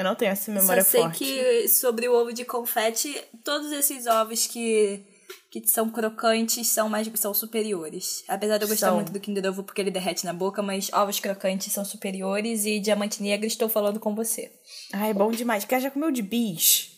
Eu 0.00 0.04
não 0.04 0.14
tenho 0.14 0.32
essa 0.32 0.46
Só 0.46 0.52
memória 0.58 0.82
sei 0.82 1.02
forte. 1.02 1.18
que 1.18 1.68
sobre 1.68 2.08
o 2.08 2.14
ovo 2.14 2.32
de 2.32 2.42
confete, 2.42 3.14
todos 3.44 3.70
esses 3.70 4.06
ovos 4.06 4.46
que, 4.46 5.04
que 5.50 5.68
são 5.68 5.90
crocantes 5.90 6.68
são 6.68 6.88
mais 6.88 7.06
são 7.16 7.34
superiores. 7.34 8.24
Apesar 8.26 8.56
de 8.56 8.64
eu 8.64 8.68
gostar 8.68 8.86
São. 8.86 8.94
muito 8.96 9.12
do 9.12 9.20
Kinder 9.20 9.44
Ovo 9.50 9.62
porque 9.62 9.78
ele 9.82 9.90
derrete 9.90 10.24
na 10.24 10.32
boca, 10.32 10.62
mas 10.62 10.90
ovos 10.90 11.20
crocantes 11.20 11.70
são 11.70 11.84
superiores 11.84 12.64
e 12.64 12.80
diamante 12.80 13.22
negro 13.22 13.46
estou 13.46 13.68
falando 13.68 14.00
com 14.00 14.14
você. 14.14 14.50
Ai, 14.94 15.12
bom 15.12 15.30
demais. 15.30 15.66
Quer 15.66 15.82
já 15.82 15.90
comeu 15.90 16.10
de 16.10 16.22
bis? 16.22 16.92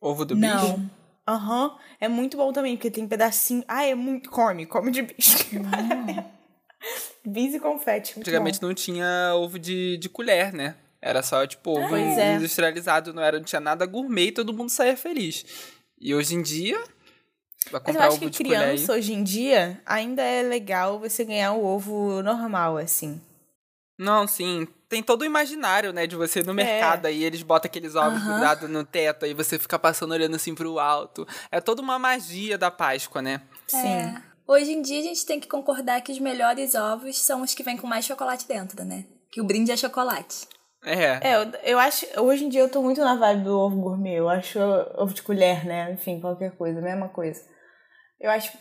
Ovo 0.00 0.24
do 0.24 0.36
bicho? 0.36 0.46
Não. 0.54 0.90
Aham. 1.26 1.76
É 2.00 2.06
muito 2.06 2.36
bom 2.36 2.52
também, 2.52 2.76
porque 2.76 2.88
tem 2.88 3.08
pedacinho. 3.08 3.64
Ah, 3.66 3.84
é 3.84 3.96
muito. 3.96 4.30
Come, 4.30 4.64
come 4.64 4.92
de 4.92 5.02
bis. 5.02 5.44
bis 7.26 7.54
e 7.54 7.58
confete. 7.58 8.14
muito 8.14 8.28
Antigamente 8.28 8.60
bom. 8.60 8.68
não 8.68 8.74
tinha 8.74 9.34
ovo 9.34 9.58
de, 9.58 9.96
de 9.98 10.08
colher, 10.08 10.52
né? 10.52 10.76
Era 11.00 11.22
só, 11.22 11.46
tipo, 11.46 11.70
ovo 11.70 11.96
é. 11.96 12.34
industrializado, 12.34 13.14
não, 13.14 13.22
era, 13.22 13.38
não 13.38 13.44
tinha 13.44 13.60
nada 13.60 13.86
gourmet 13.86 14.28
e 14.28 14.32
todo 14.32 14.52
mundo 14.52 14.70
saía 14.70 14.96
feliz. 14.96 15.44
E 16.00 16.14
hoje 16.14 16.34
em 16.34 16.42
dia, 16.42 16.76
vai 17.70 17.72
Mas 17.72 17.72
eu 17.72 17.80
comprar 17.80 18.06
acho 18.06 18.16
ovo 18.16 18.30
que 18.30 18.44
criança, 18.44 18.92
hoje 18.92 19.12
em 19.12 19.22
dia, 19.22 19.80
ainda 19.86 20.22
é 20.22 20.42
legal 20.42 20.98
você 20.98 21.24
ganhar 21.24 21.52
o 21.52 21.64
ovo 21.64 22.22
normal, 22.22 22.76
assim. 22.78 23.20
Não, 23.98 24.26
sim. 24.26 24.66
Tem 24.88 25.02
todo 25.02 25.22
o 25.22 25.24
imaginário, 25.24 25.92
né, 25.92 26.06
de 26.06 26.16
você 26.16 26.38
ir 26.40 26.42
É. 26.42 26.46
no 26.46 26.54
mercado, 26.54 27.06
aí 27.06 27.22
eles 27.22 27.42
botam 27.42 27.68
aqueles 27.68 27.94
ovos 27.94 28.20
Aham. 28.20 28.32
grudados 28.32 28.70
no 28.70 28.84
teto, 28.84 29.24
aí 29.24 29.34
você 29.34 29.58
fica 29.58 29.78
passando 29.78 30.12
olhando 30.12 30.36
assim 30.36 30.54
pro 30.54 30.78
alto. 30.78 31.26
É 31.50 31.60
toda 31.60 31.82
uma 31.82 31.98
magia 31.98 32.56
da 32.56 32.70
Páscoa, 32.70 33.20
né? 33.20 33.42
Sim. 33.66 33.86
É. 33.86 34.22
Hoje 34.46 34.72
em 34.72 34.80
dia 34.80 35.00
a 35.00 35.02
gente 35.02 35.26
tem 35.26 35.38
que 35.38 35.46
concordar 35.46 36.00
que 36.00 36.10
os 36.10 36.18
melhores 36.18 36.74
ovos 36.74 37.18
são 37.18 37.42
os 37.42 37.52
que 37.54 37.62
vêm 37.62 37.76
com 37.76 37.86
mais 37.86 38.04
chocolate 38.06 38.48
dentro, 38.48 38.82
né? 38.84 39.04
Que 39.30 39.42
o 39.42 39.44
brinde 39.44 39.70
é 39.70 39.76
chocolate. 39.76 40.48
É. 40.84 41.30
É, 41.30 41.34
eu, 41.36 41.52
eu 41.64 41.78
acho. 41.78 42.06
Hoje 42.20 42.44
em 42.44 42.48
dia 42.48 42.60
eu 42.60 42.70
tô 42.70 42.82
muito 42.82 43.00
na 43.00 43.16
vibe 43.16 43.44
do 43.44 43.58
ovo 43.58 43.80
gourmet. 43.80 44.14
Eu 44.14 44.28
acho 44.28 44.58
ovo 44.96 45.12
de 45.12 45.22
colher, 45.22 45.64
né? 45.64 45.92
Enfim, 45.92 46.20
qualquer 46.20 46.52
coisa, 46.52 46.80
mesma 46.80 47.08
coisa. 47.08 47.42
Eu 48.20 48.30
acho. 48.30 48.56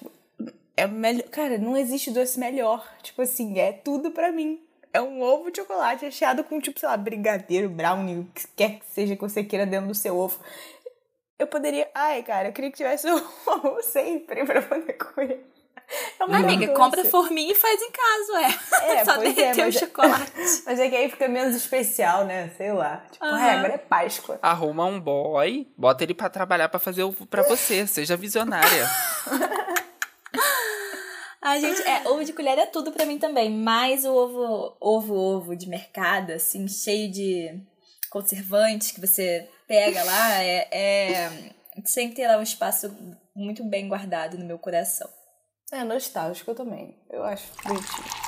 É 0.75 0.87
melhor. 0.87 1.27
Cara, 1.29 1.57
não 1.57 1.77
existe 1.77 2.11
doce 2.11 2.39
melhor. 2.39 2.87
Tipo 3.01 3.21
assim, 3.21 3.59
é 3.59 3.71
tudo 3.71 4.11
pra 4.11 4.31
mim. 4.31 4.59
É 4.93 5.01
um 5.01 5.21
ovo 5.21 5.51
de 5.51 5.57
chocolate 5.57 6.05
recheado 6.05 6.43
com, 6.43 6.59
tipo, 6.59 6.79
sei 6.79 6.89
lá, 6.89 6.97
brigadeiro, 6.97 7.69
brownie, 7.69 8.19
o 8.19 8.31
que 8.33 8.47
quer 8.55 8.79
que 8.79 8.85
seja 8.87 9.15
que 9.15 9.21
você 9.21 9.43
queira 9.43 9.65
dentro 9.65 9.87
do 9.89 9.95
seu 9.95 10.17
ovo. 10.17 10.39
Eu 11.37 11.45
poderia. 11.45 11.89
Ai, 11.93 12.23
cara, 12.23 12.47
eu 12.47 12.53
queria 12.53 12.71
que 12.71 12.77
tivesse 12.77 13.05
um 13.11 13.21
ovo 13.47 13.81
sempre 13.83 14.43
pra 14.43 14.61
poder 14.61 14.93
comer. 14.93 15.45
É 16.19 16.25
uma 16.25 16.37
Amiga, 16.37 16.65
doce. 16.67 16.77
compra 16.77 17.05
forminha 17.05 17.51
e 17.51 17.55
faz 17.55 17.81
em 17.81 17.91
casa, 17.91 18.33
ué. 18.33 18.59
É, 18.97 19.05
Só 19.05 19.15
pois 19.15 19.29
é, 19.29 19.33
derreter 19.33 19.61
o 19.61 19.65
mas- 19.65 19.75
chocolate. 19.75 20.31
Mas 20.65 20.79
é 20.79 20.89
que 20.89 20.95
aí 20.95 21.09
fica 21.09 21.27
menos 21.29 21.55
especial, 21.55 22.25
né? 22.25 22.51
Sei 22.57 22.73
lá. 22.73 23.05
Tipo, 23.11 23.23
Aham. 23.25 23.35
ai, 23.37 23.49
agora 23.57 23.73
é 23.73 23.77
Páscoa. 23.77 24.37
Arruma 24.41 24.85
um 24.85 24.99
boy, 24.99 25.65
bota 25.77 26.03
ele 26.03 26.13
pra 26.13 26.29
trabalhar 26.29 26.67
pra 26.67 26.79
fazer 26.79 27.03
ovo 27.03 27.25
pra 27.25 27.43
você. 27.43 27.87
Seja 27.87 28.17
visionária. 28.17 28.85
Ai, 31.41 31.61
gente, 31.61 31.81
é, 31.83 32.05
ovo 32.09 32.25
de 32.25 32.33
colher 32.33 32.57
é 32.57 32.65
tudo 32.65 32.91
pra 32.91 33.05
mim 33.05 33.17
também. 33.19 33.49
Mas 33.49 34.03
o 34.03 34.13
ovo, 34.13 34.75
ovo, 34.81 35.13
ovo 35.15 35.55
de 35.55 35.69
mercado, 35.69 36.31
assim, 36.33 36.67
cheio 36.67 37.09
de 37.09 37.61
conservantes 38.09 38.91
que 38.91 38.99
você 38.99 39.47
pega 39.67 40.03
lá, 40.03 40.43
é, 40.43 40.67
é 40.71 41.31
sempre 41.85 42.15
terá 42.15 42.37
um 42.37 42.41
espaço 42.41 42.93
muito 43.35 43.63
bem 43.63 43.87
guardado 43.87 44.37
no 44.37 44.45
meu 44.45 44.57
coração. 44.59 45.07
É 45.71 45.83
nostálgico 45.83 46.53
também. 46.55 46.95
Eu 47.09 47.23
acho 47.25 47.51
bonitinho. 47.65 48.27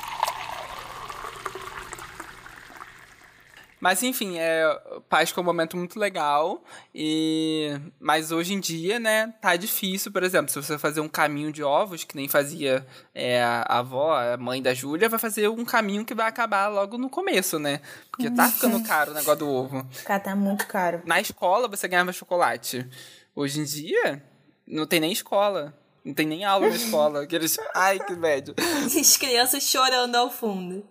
Mas 3.80 4.02
enfim, 4.02 4.38
é, 4.38 4.78
Páscoa 5.08 5.40
é 5.40 5.42
um 5.42 5.46
momento 5.46 5.74
muito 5.74 5.98
legal. 5.98 6.62
E 6.94 7.70
mas 7.98 8.30
hoje 8.30 8.52
em 8.52 8.60
dia, 8.60 9.00
né, 9.00 9.32
tá 9.40 9.56
difícil, 9.56 10.12
por 10.12 10.22
exemplo, 10.22 10.52
se 10.52 10.62
você 10.62 10.78
fazer 10.78 11.00
um 11.00 11.08
caminho 11.08 11.50
de 11.50 11.62
ovos, 11.62 12.04
que 12.04 12.14
nem 12.14 12.28
fazia 12.28 12.86
é, 13.14 13.42
a 13.42 13.78
avó, 13.78 14.14
a 14.14 14.36
mãe 14.36 14.60
da 14.60 14.74
Júlia, 14.74 15.08
vai 15.08 15.18
fazer 15.18 15.48
um 15.48 15.64
caminho 15.64 16.04
que 16.04 16.14
vai 16.14 16.28
acabar 16.28 16.68
logo 16.68 16.98
no 16.98 17.08
começo, 17.08 17.58
né? 17.58 17.80
Porque 18.10 18.30
tá 18.30 18.50
ficando 18.50 18.82
caro 18.86 19.12
o 19.12 19.14
negócio 19.14 19.38
do 19.38 19.48
ovo. 19.48 19.88
Cara, 20.04 20.20
tá 20.20 20.36
muito 20.36 20.66
caro. 20.66 21.00
Na 21.06 21.18
escola 21.18 21.66
você 21.66 21.88
ganhava 21.88 22.12
chocolate. 22.12 22.86
Hoje 23.34 23.60
em 23.60 23.64
dia, 23.64 24.22
não 24.66 24.86
tem 24.86 25.00
nem 25.00 25.10
escola. 25.10 25.79
Não 26.04 26.14
tem 26.14 26.26
nem 26.26 26.44
aula 26.44 26.68
na 26.68 26.76
escola. 26.76 27.22
Aqueles... 27.22 27.58
Ai, 27.74 27.98
que 27.98 28.14
médio. 28.14 28.54
As 28.86 29.16
crianças 29.16 29.62
chorando 29.62 30.16
ao 30.16 30.30
fundo. 30.30 30.84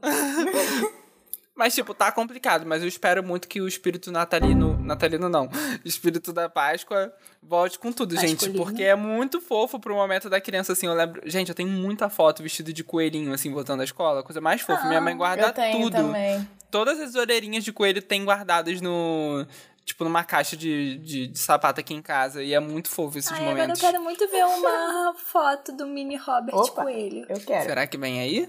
Mas, 1.60 1.76
tipo, 1.76 1.94
tá 1.94 2.10
complicado, 2.10 2.66
mas 2.66 2.82
eu 2.82 2.88
espero 2.88 3.22
muito 3.22 3.46
que 3.46 3.60
o 3.60 3.68
espírito 3.68 4.14
natalino. 4.14 4.80
Natalino 4.82 5.28
não. 5.28 5.50
Espírito 5.84 6.32
da 6.32 6.48
Páscoa 6.48 7.14
volte 7.44 7.78
com 7.78 7.92
tudo, 7.92 8.16
gente. 8.16 8.36
Pascolino. 8.36 8.64
Porque 8.64 8.82
é 8.82 8.96
muito 8.96 9.42
fofo 9.42 9.78
pro 9.78 9.94
momento 9.94 10.30
da 10.30 10.40
criança, 10.40 10.72
assim. 10.72 10.86
Eu 10.86 10.94
lembro. 10.94 11.22
Gente, 11.26 11.50
eu 11.50 11.56
tenho 11.56 11.68
muita 11.68 12.08
foto 12.08 12.42
vestido 12.42 12.72
de 12.72 12.82
coelhinho, 12.82 13.34
assim, 13.34 13.52
voltando 13.52 13.82
à 13.82 13.84
escola. 13.84 14.24
Coisa 14.24 14.40
mais 14.40 14.62
fofa. 14.62 14.88
Minha 14.88 15.02
mãe 15.02 15.18
guarda 15.18 15.48
Eu 15.48 15.52
tenho 15.52 15.82
tudo. 15.82 15.92
também. 15.98 16.48
Todas 16.72 16.98
as 16.98 17.16
orelhinhas 17.16 17.66
de 17.66 17.74
coelho 17.74 18.02
tem 18.02 18.24
guardadas 18.24 18.80
no. 18.80 19.46
Tipo, 19.90 20.04
numa 20.04 20.24
caixa 20.24 20.56
de, 20.56 21.00
de, 21.00 21.28
de 21.30 21.40
sapato 21.40 21.80
aqui 21.80 21.96
em 21.96 22.02
casa. 22.02 22.44
E 22.44 22.54
é 22.54 22.60
muito 22.60 22.88
fofo 22.90 23.18
esses 23.18 23.32
Ai, 23.32 23.40
agora 23.40 23.54
eu 23.54 23.62
momentos. 23.62 23.82
quero 23.82 24.00
muito 24.04 24.28
ver 24.28 24.46
uma 24.46 25.16
foto 25.18 25.72
do 25.72 25.88
mini 25.88 26.16
Robert 26.16 26.56
Opa. 26.56 26.84
Coelho. 26.84 27.26
Eu 27.28 27.40
quero. 27.40 27.64
Será 27.64 27.88
que 27.88 27.98
vem 27.98 28.20
aí? 28.20 28.48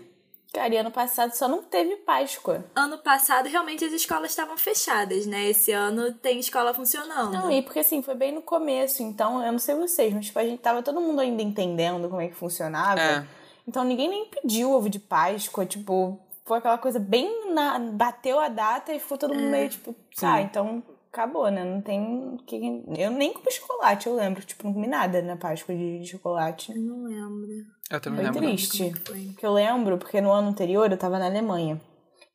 Cara, 0.52 0.74
e 0.74 0.76
ano 0.76 0.90
passado 0.90 1.32
só 1.32 1.48
não 1.48 1.62
teve 1.62 1.96
Páscoa. 1.96 2.66
Ano 2.76 2.98
passado, 2.98 3.48
realmente, 3.48 3.82
as 3.86 3.92
escolas 3.94 4.32
estavam 4.32 4.58
fechadas, 4.58 5.24
né? 5.24 5.48
Esse 5.48 5.72
ano 5.72 6.12
tem 6.12 6.38
escola 6.40 6.74
funcionando. 6.74 7.32
Não, 7.32 7.50
e 7.50 7.62
porque 7.62 7.78
assim, 7.78 8.02
foi 8.02 8.14
bem 8.14 8.32
no 8.32 8.42
começo, 8.42 9.02
então 9.02 9.42
eu 9.42 9.50
não 9.50 9.58
sei 9.58 9.74
vocês, 9.76 10.12
mas 10.12 10.26
tipo, 10.26 10.38
a 10.38 10.44
gente 10.44 10.60
tava 10.60 10.82
todo 10.82 11.00
mundo 11.00 11.22
ainda 11.22 11.40
entendendo 11.40 12.06
como 12.10 12.20
é 12.20 12.28
que 12.28 12.34
funcionava. 12.34 13.00
É. 13.00 13.26
Então 13.66 13.82
ninguém 13.82 14.10
nem 14.10 14.26
pediu 14.26 14.72
ovo 14.72 14.90
de 14.90 14.98
Páscoa, 14.98 15.64
tipo, 15.64 16.20
foi 16.44 16.58
aquela 16.58 16.76
coisa 16.76 16.98
bem 16.98 17.50
na. 17.54 17.78
bateu 17.78 18.38
a 18.38 18.48
data 18.48 18.92
e 18.92 18.98
ficou 18.98 19.16
todo 19.16 19.32
mundo 19.32 19.48
meio 19.48 19.70
tipo, 19.70 19.96
ah, 20.20 20.42
então 20.42 20.82
acabou, 21.12 21.50
né? 21.50 21.64
Não 21.64 21.80
tem. 21.82 22.36
que- 22.46 22.82
Eu 22.98 23.10
nem 23.10 23.32
comi 23.32 23.50
chocolate, 23.52 24.06
eu 24.06 24.14
lembro. 24.14 24.42
Tipo, 24.44 24.64
não 24.66 24.72
comi 24.74 24.86
nada 24.86 25.20
na 25.22 25.36
Páscoa 25.36 25.74
de, 25.74 26.04
chocolate. 26.06 26.72
Não 26.78 27.04
lembro. 27.04 27.48
Eu 27.90 28.00
também 28.00 28.24
Foi 28.24 28.34
lembro. 28.34 28.48
triste. 28.48 28.92
Foi. 29.06 29.24
Porque 29.26 29.46
eu 29.46 29.52
lembro, 29.52 29.98
porque 29.98 30.20
no 30.20 30.30
ano 30.32 30.48
anterior 30.48 30.90
eu 30.90 30.98
tava 30.98 31.18
na 31.18 31.26
Alemanha. 31.26 31.80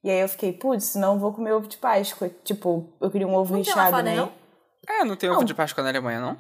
E 0.03 0.09
aí 0.11 0.19
eu 0.19 0.29
fiquei, 0.29 0.53
putz, 0.53 0.95
não 0.95 1.17
vou 1.19 1.33
comer 1.33 1.53
ovo 1.53 1.67
de 1.67 1.77
Páscoa. 1.77 2.29
Tipo, 2.43 2.95
eu 3.01 3.09
queria 3.09 3.27
um 3.27 3.33
ovo 3.35 3.53
Não 3.53 3.59
recheado, 3.59 4.03
né? 4.03 4.15
não? 4.15 4.31
É, 4.87 5.03
não 5.03 5.15
tem 5.15 5.29
ovo 5.29 5.39
Não. 5.39 5.45
de 5.45 5.53
Páscoa 5.55 5.83
na 5.83 5.89
Alemanha, 5.89 6.19
não? 6.19 6.37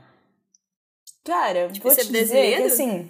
Cara, 1.25 1.69
Tipo, 1.69 1.87
vou 1.87 1.95
ser 1.95 2.05
te 2.05 2.11
dizer 2.11 2.57
que 2.57 2.63
assim, 2.63 3.09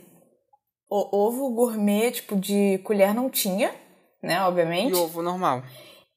o 0.90 1.18
ovo 1.18 1.50
gourmet, 1.54 2.12
tipo, 2.12 2.38
de 2.38 2.78
colher 2.86 3.14
não 3.14 3.30
tinha, 3.30 3.74
né, 4.24 4.42
obviamente. 4.44 4.92
E 4.92 4.96
ovo 4.96 5.22
normal. 5.22 5.62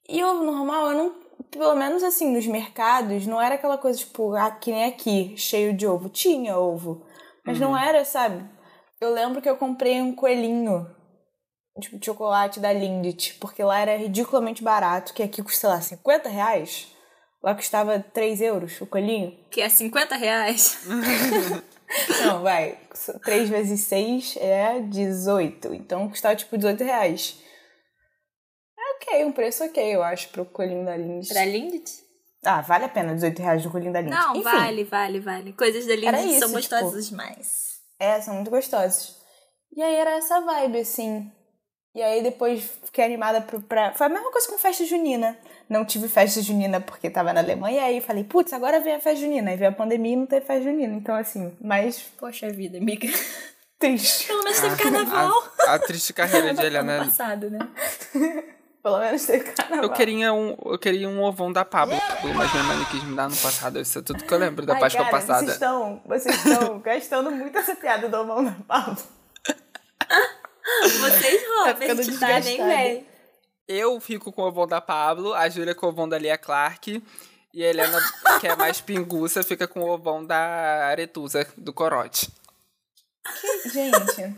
E 0.08 0.22
ovo 0.22 0.44
normal, 0.44 0.92
eu 0.92 0.98
não. 0.98 1.27
Pelo 1.50 1.74
menos 1.74 2.02
assim, 2.02 2.30
nos 2.32 2.46
mercados, 2.46 3.26
não 3.26 3.40
era 3.40 3.54
aquela 3.54 3.78
coisa, 3.78 3.98
tipo, 3.98 4.34
ah, 4.34 4.50
que 4.50 4.70
nem 4.70 4.84
aqui, 4.84 5.34
cheio 5.36 5.74
de 5.74 5.86
ovo. 5.86 6.08
Tinha 6.08 6.56
ovo. 6.56 7.06
Mas 7.44 7.58
não 7.58 7.76
era, 7.76 8.04
sabe? 8.04 8.44
Eu 9.00 9.12
lembro 9.12 9.40
que 9.40 9.48
eu 9.48 9.56
comprei 9.56 10.00
um 10.00 10.14
coelhinho, 10.14 10.86
tipo, 11.80 11.98
de 11.98 12.06
chocolate 12.06 12.60
da 12.60 12.72
Lindt, 12.72 13.34
porque 13.34 13.62
lá 13.62 13.78
era 13.78 13.96
ridiculamente 13.96 14.62
barato, 14.62 15.14
que 15.14 15.22
aqui 15.22 15.42
custa, 15.42 15.60
sei 15.60 15.68
lá, 15.70 15.80
50 15.80 16.28
reais. 16.28 16.88
Lá 17.42 17.54
custava 17.54 18.00
3 18.00 18.40
euros 18.40 18.80
o 18.80 18.86
coelhinho. 18.86 19.38
Que 19.50 19.60
é 19.60 19.68
50 19.68 20.16
reais. 20.16 20.80
Não, 22.24 22.42
vai. 22.42 22.76
3 23.24 23.48
vezes 23.48 23.80
6 23.82 24.36
é 24.40 24.80
18. 24.80 25.72
Então 25.74 26.08
custava 26.08 26.34
tipo 26.34 26.56
18 26.56 26.82
reais. 26.82 27.40
Ok, 29.08 29.24
um 29.24 29.32
preço 29.32 29.64
ok, 29.64 29.94
eu 29.94 30.02
acho, 30.02 30.28
pro 30.28 30.44
coelhinho 30.44 30.84
da 30.84 30.96
Lindt. 30.96 31.28
Pra 31.32 31.44
Lindt? 31.44 31.92
Ah, 32.44 32.60
vale 32.60 32.84
a 32.84 32.88
pena 32.88 33.14
18 33.14 33.38
reais 33.42 33.62
do 33.62 33.70
coelhinho 33.70 33.92
da 33.92 34.00
Lindt. 34.00 34.14
Não, 34.16 34.32
Enfim, 34.32 34.42
vale, 34.42 34.84
vale, 34.84 35.20
vale. 35.20 35.52
Coisas 35.52 35.86
da 35.86 35.96
Lindt 35.96 36.16
são 36.18 36.26
isso, 36.30 36.48
gostosas 36.52 37.04
tipo. 37.06 37.16
demais. 37.16 37.78
É, 37.98 38.20
são 38.20 38.34
muito 38.34 38.50
gostosos. 38.50 39.16
E 39.76 39.82
aí 39.82 39.94
era 39.96 40.12
essa 40.16 40.40
vibe, 40.40 40.78
assim. 40.78 41.30
E 41.94 42.02
aí 42.02 42.22
depois 42.22 42.62
fiquei 42.84 43.04
animada 43.04 43.40
pro, 43.40 43.60
pra. 43.60 43.92
Foi 43.94 44.06
a 44.06 44.10
mesma 44.10 44.30
coisa 44.30 44.46
com 44.48 44.56
festa 44.58 44.84
junina. 44.84 45.36
Não 45.68 45.84
tive 45.84 46.06
festa 46.08 46.40
junina 46.40 46.80
porque 46.80 47.10
tava 47.10 47.32
na 47.32 47.40
Alemanha, 47.40 47.76
e 47.80 47.84
aí 47.84 48.00
falei, 48.00 48.24
putz, 48.24 48.52
agora 48.52 48.80
vem 48.80 48.94
a 48.94 49.00
festa 49.00 49.20
junina. 49.20 49.50
Aí 49.50 49.56
veio 49.56 49.70
a 49.70 49.74
pandemia 49.74 50.12
e 50.12 50.16
não 50.16 50.26
teve 50.26 50.46
festa 50.46 50.62
junina. 50.62 50.94
Então, 50.94 51.14
assim, 51.14 51.56
mais 51.60 52.00
Poxa 52.18 52.48
vida, 52.50 52.78
amiga. 52.78 53.08
triste. 53.78 54.28
Pelo 54.28 54.44
menos 54.44 54.60
teve 54.60 54.76
carnaval. 54.76 55.32
A, 55.66 55.74
a 55.74 55.78
triste 55.78 56.12
carreira 56.12 56.54
de 56.54 56.60
Ano 56.60 56.66
Helena. 56.66 57.04
passado, 57.04 57.50
né? 57.50 57.58
Pelo 58.88 59.00
menos 59.00 59.26
teve 59.26 59.52
carnaval. 59.52 59.84
Eu 59.84 59.92
queria 59.92 60.32
um, 60.32 60.56
eu 60.64 60.78
queria 60.78 61.06
um 61.06 61.22
ovão 61.22 61.52
da 61.52 61.62
Pablo, 61.62 61.94
mas 62.34 62.50
minha 62.52 62.64
mãe 62.64 62.76
não 62.78 62.84
quis 62.86 63.04
me 63.04 63.14
dar 63.14 63.28
no 63.28 63.36
passado. 63.36 63.78
Isso 63.78 63.98
é 63.98 64.02
tudo 64.02 64.24
que 64.24 64.32
eu 64.32 64.38
lembro 64.38 64.64
da 64.64 64.72
Ai, 64.72 64.80
Páscoa 64.80 65.04
cara, 65.04 65.16
passada. 65.16 65.40
Vocês 65.40 65.52
estão, 65.52 66.02
vocês 66.06 66.46
estão 66.46 66.78
gastando 66.80 67.30
muito 67.30 67.58
essa 67.58 67.76
piada 67.76 68.08
do 68.08 68.16
Omão 68.18 68.42
da 68.42 68.56
Pablo. 68.66 68.96
Vocês, 70.72 71.42
Tá 71.64 71.74
ficando 71.76 72.02
Robert, 72.02 72.18
tá? 72.18 72.40
Nem 72.40 72.64
vem. 72.64 73.06
Eu 73.66 74.00
fico 74.00 74.32
com 74.32 74.40
o 74.40 74.46
ovão 74.46 74.66
da 74.66 74.80
Pablo, 74.80 75.34
a 75.34 75.46
Júlia 75.50 75.74
com 75.74 75.84
o 75.84 75.88
ovão 75.90 76.08
da 76.08 76.16
Lia 76.16 76.38
Clark. 76.38 77.02
E 77.52 77.62
a 77.62 77.68
Helena, 77.68 78.00
que 78.40 78.46
é 78.46 78.56
mais 78.56 78.80
pinguça, 78.80 79.42
fica 79.42 79.68
com 79.68 79.80
o 79.80 79.90
ovão 79.90 80.24
da 80.24 80.86
Aretusa, 80.86 81.46
do 81.58 81.74
Corote. 81.74 82.30
Gente, 83.70 84.34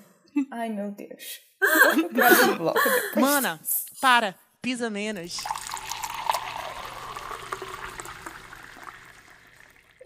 ai 0.50 0.69
meu 0.71 0.90
Deus. 0.90 1.50
Mana, 3.17 3.61
para, 4.00 4.35
pisa 4.62 4.88
menos. 4.90 5.37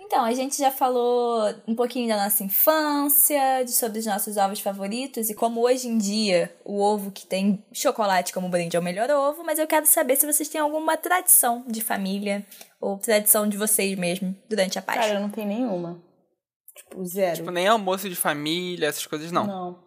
Então, 0.01 0.25
a 0.25 0.33
gente 0.33 0.57
já 0.59 0.71
falou 0.71 1.43
um 1.67 1.75
pouquinho 1.75 2.09
da 2.09 2.23
nossa 2.23 2.45
infância, 2.45 3.65
de- 3.65 3.73
sobre 3.73 3.99
os 3.99 4.07
nossos 4.07 4.37
ovos 4.37 4.61
favoritos 4.61 5.29
e 5.29 5.35
como 5.35 5.61
hoje 5.63 5.89
em 5.89 5.99
dia 5.99 6.55
o 6.65 6.81
ovo 6.81 7.11
que 7.11 7.27
tem 7.27 7.65
chocolate 7.73 8.33
como 8.33 8.49
brinde 8.49 8.77
é 8.77 8.79
o 8.79 8.83
melhor 8.83 9.11
ovo, 9.11 9.43
mas 9.43 9.59
eu 9.59 9.67
quero 9.67 9.87
saber 9.87 10.15
se 10.17 10.27
vocês 10.27 10.49
têm 10.49 10.61
alguma 10.61 10.97
tradição 10.97 11.65
de 11.67 11.81
família 11.81 12.47
ou 12.81 12.97
tradição 12.99 13.49
de 13.49 13.57
vocês 13.57 13.99
mesmo 13.99 14.37
durante 14.49 14.79
a 14.79 14.83
Páscoa. 14.83 15.03
Cara, 15.05 15.15
eu 15.17 15.21
não 15.21 15.31
tenho 15.31 15.49
nenhuma. 15.49 16.01
Tipo, 16.77 17.05
zero. 17.05 17.37
Tipo, 17.37 17.51
nem 17.51 17.67
almoço 17.67 18.09
de 18.09 18.15
família, 18.17 18.87
essas 18.87 19.07
coisas 19.07 19.33
não. 19.33 19.47
não. 19.47 19.84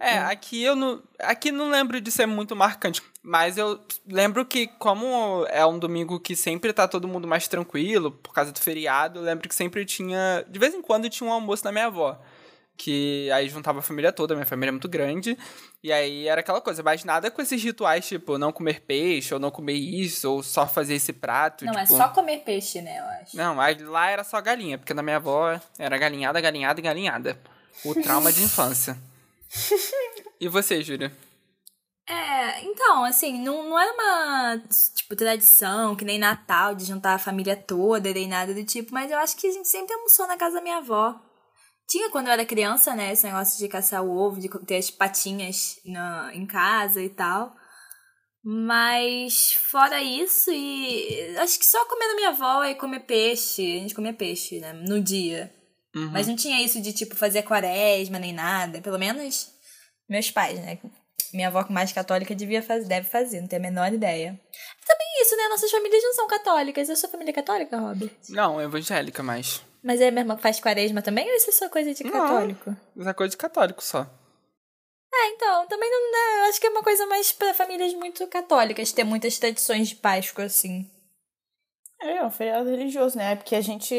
É, 0.00 0.18
aqui 0.18 0.62
eu 0.62 0.74
não. 0.74 1.02
Aqui 1.18 1.50
não 1.50 1.70
lembro 1.70 2.00
de 2.00 2.10
ser 2.10 2.26
muito 2.26 2.54
marcante. 2.54 3.02
Mas 3.22 3.56
eu 3.56 3.80
lembro 4.06 4.44
que, 4.44 4.66
como 4.66 5.46
é 5.48 5.64
um 5.64 5.78
domingo 5.78 6.18
que 6.18 6.34
sempre 6.34 6.72
tá 6.72 6.88
todo 6.88 7.06
mundo 7.06 7.28
mais 7.28 7.46
tranquilo, 7.46 8.10
por 8.10 8.34
causa 8.34 8.50
do 8.50 8.58
feriado, 8.58 9.20
eu 9.20 9.22
lembro 9.22 9.48
que 9.48 9.54
sempre 9.54 9.84
tinha. 9.84 10.44
De 10.48 10.58
vez 10.58 10.74
em 10.74 10.82
quando 10.82 11.08
tinha 11.08 11.28
um 11.28 11.32
almoço 11.32 11.64
na 11.64 11.72
minha 11.72 11.86
avó. 11.86 12.20
Que 12.74 13.30
aí 13.30 13.48
juntava 13.48 13.78
a 13.78 13.82
família 13.82 14.10
toda, 14.10 14.34
minha 14.34 14.46
família 14.46 14.70
é 14.70 14.72
muito 14.72 14.88
grande. 14.88 15.38
E 15.84 15.92
aí 15.92 16.26
era 16.26 16.40
aquela 16.40 16.60
coisa, 16.60 16.82
mas 16.82 17.04
nada 17.04 17.30
com 17.30 17.40
esses 17.40 17.62
rituais, 17.62 18.08
tipo, 18.08 18.38
não 18.38 18.50
comer 18.50 18.80
peixe, 18.80 19.32
ou 19.32 19.38
não 19.38 19.50
comer 19.50 19.74
isso, 19.74 20.28
ou 20.28 20.42
só 20.42 20.66
fazer 20.66 20.94
esse 20.94 21.12
prato. 21.12 21.64
Não, 21.64 21.74
é 21.74 21.82
tipo... 21.84 21.96
só 21.96 22.08
comer 22.08 22.38
peixe, 22.38 22.80
né, 22.80 22.98
eu 22.98 23.04
acho. 23.04 23.36
Não, 23.36 23.60
aí 23.60 23.76
lá 23.78 24.08
era 24.08 24.24
só 24.24 24.40
galinha, 24.40 24.78
porque 24.78 24.94
na 24.94 25.02
minha 25.02 25.16
avó 25.16 25.60
era 25.78 25.98
galinhada, 25.98 26.40
galinhada 26.40 26.80
e 26.80 26.82
galinhada. 26.82 27.38
O 27.84 27.94
trauma 27.94 28.32
de 28.32 28.42
infância. 28.42 28.96
E 30.40 30.48
você, 30.48 30.82
Júlia? 30.82 31.16
É, 32.08 32.64
então, 32.64 33.04
assim, 33.04 33.40
não, 33.40 33.68
não 33.68 33.78
era 33.78 33.92
uma, 33.92 34.62
tipo, 34.94 35.14
tradição, 35.14 35.94
que 35.94 36.04
nem 36.04 36.18
Natal, 36.18 36.74
de 36.74 36.84
juntar 36.84 37.14
a 37.14 37.18
família 37.18 37.56
toda, 37.56 38.12
nem 38.12 38.28
nada 38.28 38.52
do 38.52 38.64
tipo, 38.64 38.92
mas 38.92 39.10
eu 39.10 39.18
acho 39.18 39.36
que 39.36 39.46
a 39.46 39.52
gente 39.52 39.68
sempre 39.68 39.94
almoçou 39.94 40.26
na 40.26 40.36
casa 40.36 40.56
da 40.56 40.62
minha 40.62 40.78
avó. 40.78 41.14
Tinha 41.88 42.10
quando 42.10 42.26
eu 42.26 42.32
era 42.32 42.44
criança, 42.44 42.94
né, 42.94 43.12
esse 43.12 43.24
negócio 43.24 43.58
de 43.58 43.68
caçar 43.68 44.02
o 44.02 44.10
ovo, 44.10 44.40
de 44.40 44.48
ter 44.66 44.76
as 44.76 44.90
patinhas 44.90 45.80
na, 45.84 46.34
em 46.34 46.46
casa 46.46 47.00
e 47.00 47.08
tal. 47.08 47.54
Mas, 48.44 49.52
fora 49.52 50.02
isso, 50.02 50.50
e 50.50 51.36
acho 51.38 51.58
que 51.58 51.66
só 51.66 51.84
comer 51.86 52.08
na 52.08 52.14
minha 52.16 52.28
avó 52.30 52.64
e 52.64 52.74
comer 52.74 53.00
peixe, 53.00 53.62
a 53.76 53.80
gente 53.80 53.94
comia 53.94 54.12
peixe, 54.12 54.58
né, 54.58 54.72
no 54.72 55.00
dia. 55.00 55.54
Uhum. 55.94 56.10
Mas 56.10 56.26
não 56.26 56.36
tinha 56.36 56.64
isso 56.64 56.80
de, 56.80 56.92
tipo, 56.92 57.14
fazer 57.14 57.42
quaresma 57.42 58.18
nem 58.18 58.32
nada. 58.32 58.80
Pelo 58.80 58.98
menos 58.98 59.50
meus 60.08 60.30
pais, 60.30 60.58
né? 60.58 60.78
Minha 61.32 61.48
avó, 61.48 61.64
mais 61.70 61.92
católica, 61.92 62.34
devia 62.34 62.62
fazer, 62.62 62.86
deve 62.86 63.08
fazer, 63.08 63.40
não 63.40 63.48
tenho 63.48 63.62
a 63.62 63.62
menor 63.62 63.92
ideia. 63.92 64.38
Também 64.86 65.06
isso, 65.22 65.36
né? 65.36 65.48
Nossas 65.48 65.70
famílias 65.70 66.02
não 66.02 66.14
são 66.14 66.26
católicas. 66.26 66.88
Eu 66.88 66.96
sou 66.96 67.08
família 67.08 67.32
católica, 67.32 67.78
Robert. 67.78 68.10
Não, 68.28 68.60
evangélica, 68.60 69.22
mas. 69.22 69.62
Mas 69.82 70.00
é 70.00 70.10
mesmo 70.10 70.36
que 70.36 70.42
faz 70.42 70.60
quaresma 70.60 71.02
também 71.02 71.28
ou 71.28 71.36
isso 71.36 71.50
é 71.50 71.52
só 71.52 71.68
coisa 71.68 71.92
de 71.92 72.04
Não. 72.04 72.12
católico? 72.12 72.76
Isso 72.96 73.08
é 73.08 73.14
coisa 73.14 73.30
de 73.30 73.36
católico 73.36 73.82
só. 73.82 74.06
É, 75.14 75.28
então, 75.28 75.66
também 75.66 75.90
não 75.90 76.12
dá. 76.12 76.38
Eu 76.38 76.48
acho 76.50 76.60
que 76.60 76.66
é 76.66 76.70
uma 76.70 76.82
coisa 76.82 77.06
mais 77.06 77.32
pra 77.32 77.52
famílias 77.52 77.92
muito 77.94 78.26
católicas 78.28 78.92
ter 78.92 79.04
muitas 79.04 79.38
tradições 79.38 79.88
de 79.88 79.96
Páscoa, 79.96 80.44
assim. 80.44 80.88
É, 82.00 82.16
é 82.16 82.24
um 82.24 82.30
feriado 82.30 82.68
religioso, 82.70 83.16
né? 83.18 83.36
Porque 83.36 83.54
a 83.54 83.60
gente. 83.60 83.94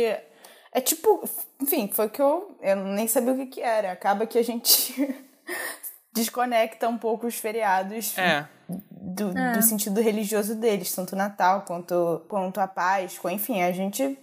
É 0.73 0.81
tipo. 0.81 1.23
Enfim, 1.61 1.89
foi 1.93 2.09
que 2.09 2.21
eu. 2.21 2.57
Eu 2.61 2.75
nem 2.77 3.07
sabia 3.07 3.33
o 3.33 3.37
que, 3.37 3.45
que 3.45 3.61
era. 3.61 3.91
Acaba 3.91 4.25
que 4.25 4.37
a 4.39 4.43
gente 4.43 4.93
desconecta 6.13 6.87
um 6.89 6.97
pouco 6.97 7.27
os 7.27 7.35
feriados 7.35 8.17
É. 8.17 8.47
do, 8.89 9.33
do 9.33 9.61
sentido 9.61 10.01
religioso 10.01 10.55
deles, 10.55 10.93
tanto 10.93 11.13
o 11.13 11.17
Natal 11.17 11.61
quanto, 11.67 12.25
quanto 12.27 12.59
a 12.59 12.67
Páscoa. 12.67 13.31
Enfim, 13.31 13.61
a 13.61 13.71
gente. 13.71 14.17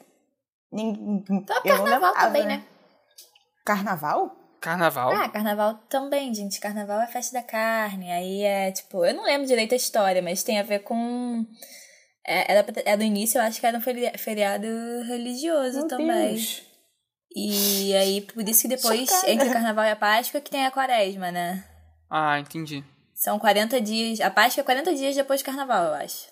nin- 0.72 1.24
Então, 1.30 1.62
carnaval 1.62 1.84
lembrava, 1.84 2.14
também, 2.20 2.46
né? 2.46 2.64
Carnaval? 3.64 4.36
Carnaval? 4.60 5.10
Ah, 5.12 5.28
carnaval 5.28 5.74
também, 5.88 6.34
gente. 6.34 6.60
Carnaval 6.60 7.00
é 7.00 7.06
festa 7.06 7.38
da 7.40 7.42
carne. 7.46 8.10
Aí 8.12 8.42
é 8.42 8.70
tipo, 8.72 9.04
eu 9.04 9.14
não 9.14 9.24
lembro 9.24 9.46
direito 9.46 9.72
a 9.72 9.76
história, 9.76 10.20
mas 10.20 10.42
tem 10.42 10.58
a 10.58 10.62
ver 10.64 10.80
com. 10.80 11.46
É, 12.26 12.52
era, 12.52 12.66
é 12.84 12.96
do 12.96 13.02
início, 13.02 13.38
eu 13.38 13.42
acho 13.42 13.58
que 13.60 13.66
era 13.66 13.76
um 13.78 13.80
feri- 13.80 14.16
feriado 14.18 14.66
religioso 15.06 15.78
Meu 15.78 15.88
também. 15.88 16.34
Deus. 16.34 16.62
E 17.34 17.94
aí, 17.94 18.20
por 18.22 18.46
isso 18.48 18.62
que 18.62 18.68
depois, 18.68 19.08
Chocada. 19.08 19.30
entre 19.30 19.48
o 19.48 19.52
carnaval 19.52 19.84
e 19.84 19.90
a 19.90 19.96
Páscoa, 19.96 20.40
que 20.40 20.50
tem 20.50 20.66
a 20.66 20.70
quaresma, 20.70 21.30
né? 21.30 21.64
Ah, 22.10 22.38
entendi. 22.40 22.84
São 23.14 23.38
40 23.38 23.80
dias. 23.80 24.20
A 24.20 24.30
Páscoa 24.30 24.62
é 24.62 24.64
40 24.64 24.94
dias 24.94 25.14
depois 25.14 25.40
do 25.40 25.44
carnaval, 25.44 25.84
eu 25.86 25.94
acho. 25.94 26.26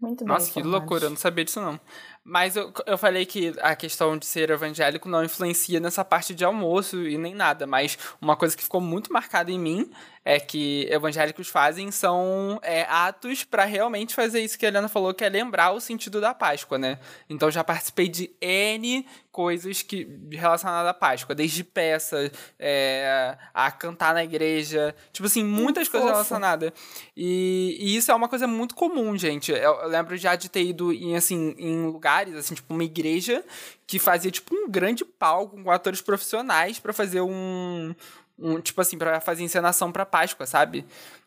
Muito 0.00 0.24
bem. 0.24 0.32
Nossa, 0.32 0.52
que 0.52 0.62
loucura, 0.62 1.06
eu 1.06 1.10
não 1.10 1.16
sabia 1.16 1.44
disso 1.44 1.60
não. 1.60 1.80
Mas 2.26 2.56
eu, 2.56 2.72
eu 2.86 2.96
falei 2.96 3.26
que 3.26 3.52
a 3.60 3.76
questão 3.76 4.16
de 4.16 4.24
ser 4.24 4.48
evangélico 4.48 5.10
não 5.10 5.22
influencia 5.22 5.78
nessa 5.78 6.02
parte 6.02 6.34
de 6.34 6.42
almoço 6.42 7.06
e 7.06 7.18
nem 7.18 7.34
nada, 7.34 7.66
mas 7.66 7.98
uma 8.18 8.34
coisa 8.34 8.56
que 8.56 8.62
ficou 8.62 8.80
muito 8.80 9.12
marcada 9.12 9.52
em 9.52 9.58
mim 9.58 9.90
é 10.24 10.40
que 10.40 10.88
evangélicos 10.90 11.48
fazem 11.48 11.90
são 11.90 12.58
é, 12.62 12.86
atos 12.88 13.44
para 13.44 13.64
realmente 13.64 14.14
fazer 14.14 14.40
isso 14.40 14.58
que 14.58 14.64
a 14.64 14.68
Helena 14.68 14.88
falou, 14.88 15.12
que 15.12 15.22
é 15.22 15.28
lembrar 15.28 15.72
o 15.72 15.80
sentido 15.80 16.18
da 16.18 16.32
Páscoa, 16.32 16.78
né? 16.78 16.98
Então 17.28 17.50
já 17.50 17.62
participei 17.62 18.08
de 18.08 18.30
N 18.40 19.06
coisas 19.34 19.82
que 19.82 20.08
relacionadas 20.30 20.88
à 20.88 20.94
Páscoa, 20.94 21.34
desde 21.34 21.64
peça, 21.64 22.30
é, 22.56 23.36
a 23.52 23.68
cantar 23.68 24.14
na 24.14 24.22
igreja, 24.22 24.94
tipo 25.12 25.26
assim, 25.26 25.42
muitas 25.42 25.88
coisas 25.88 26.08
fofo. 26.08 26.18
relacionadas. 26.22 26.72
E, 27.16 27.76
e 27.80 27.96
isso 27.96 28.12
é 28.12 28.14
uma 28.14 28.28
coisa 28.28 28.46
muito 28.46 28.76
comum, 28.76 29.18
gente. 29.18 29.50
Eu, 29.50 29.58
eu 29.58 29.88
lembro 29.88 30.16
já 30.16 30.36
de 30.36 30.48
ter 30.48 30.62
ido 30.62 30.92
em, 30.92 31.16
assim, 31.16 31.52
em 31.58 31.84
lugares, 31.84 32.36
assim, 32.36 32.54
tipo 32.54 32.72
uma 32.72 32.84
igreja 32.84 33.44
que 33.88 33.98
fazia, 33.98 34.30
tipo, 34.30 34.54
um 34.54 34.70
grande 34.70 35.04
palco 35.04 35.60
com 35.60 35.68
atores 35.68 36.00
profissionais 36.00 36.78
pra 36.78 36.92
fazer 36.92 37.20
um, 37.20 37.92
um 38.38 38.60
tipo 38.60 38.80
assim, 38.80 38.96
pra 38.96 39.20
fazer 39.20 39.42
encenação 39.42 39.90
pra 39.90 40.06
Páscoa, 40.06 40.46
sabe? 40.46 40.86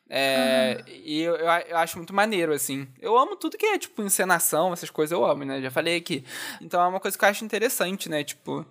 É, 0.09 0.83
E 0.87 1.21
eu, 1.21 1.35
eu, 1.35 1.45
eu 1.47 1.77
acho 1.77 1.97
muito 1.97 2.13
maneiro, 2.13 2.53
assim. 2.53 2.87
Eu 3.01 3.17
amo 3.17 3.35
tudo 3.35 3.57
que 3.57 3.65
é, 3.65 3.77
tipo, 3.77 4.01
encenação, 4.01 4.71
essas 4.73 4.89
coisas 4.89 5.11
eu 5.11 5.25
amo, 5.25 5.43
né? 5.43 5.61
Já 5.61 5.69
falei 5.71 5.97
aqui. 5.97 6.23
Então 6.61 6.81
é 6.81 6.87
uma 6.87 6.99
coisa 6.99 7.17
que 7.17 7.23
eu 7.25 7.29
acho 7.29 7.43
interessante, 7.43 8.09
né? 8.09 8.23
Tipo, 8.23 8.65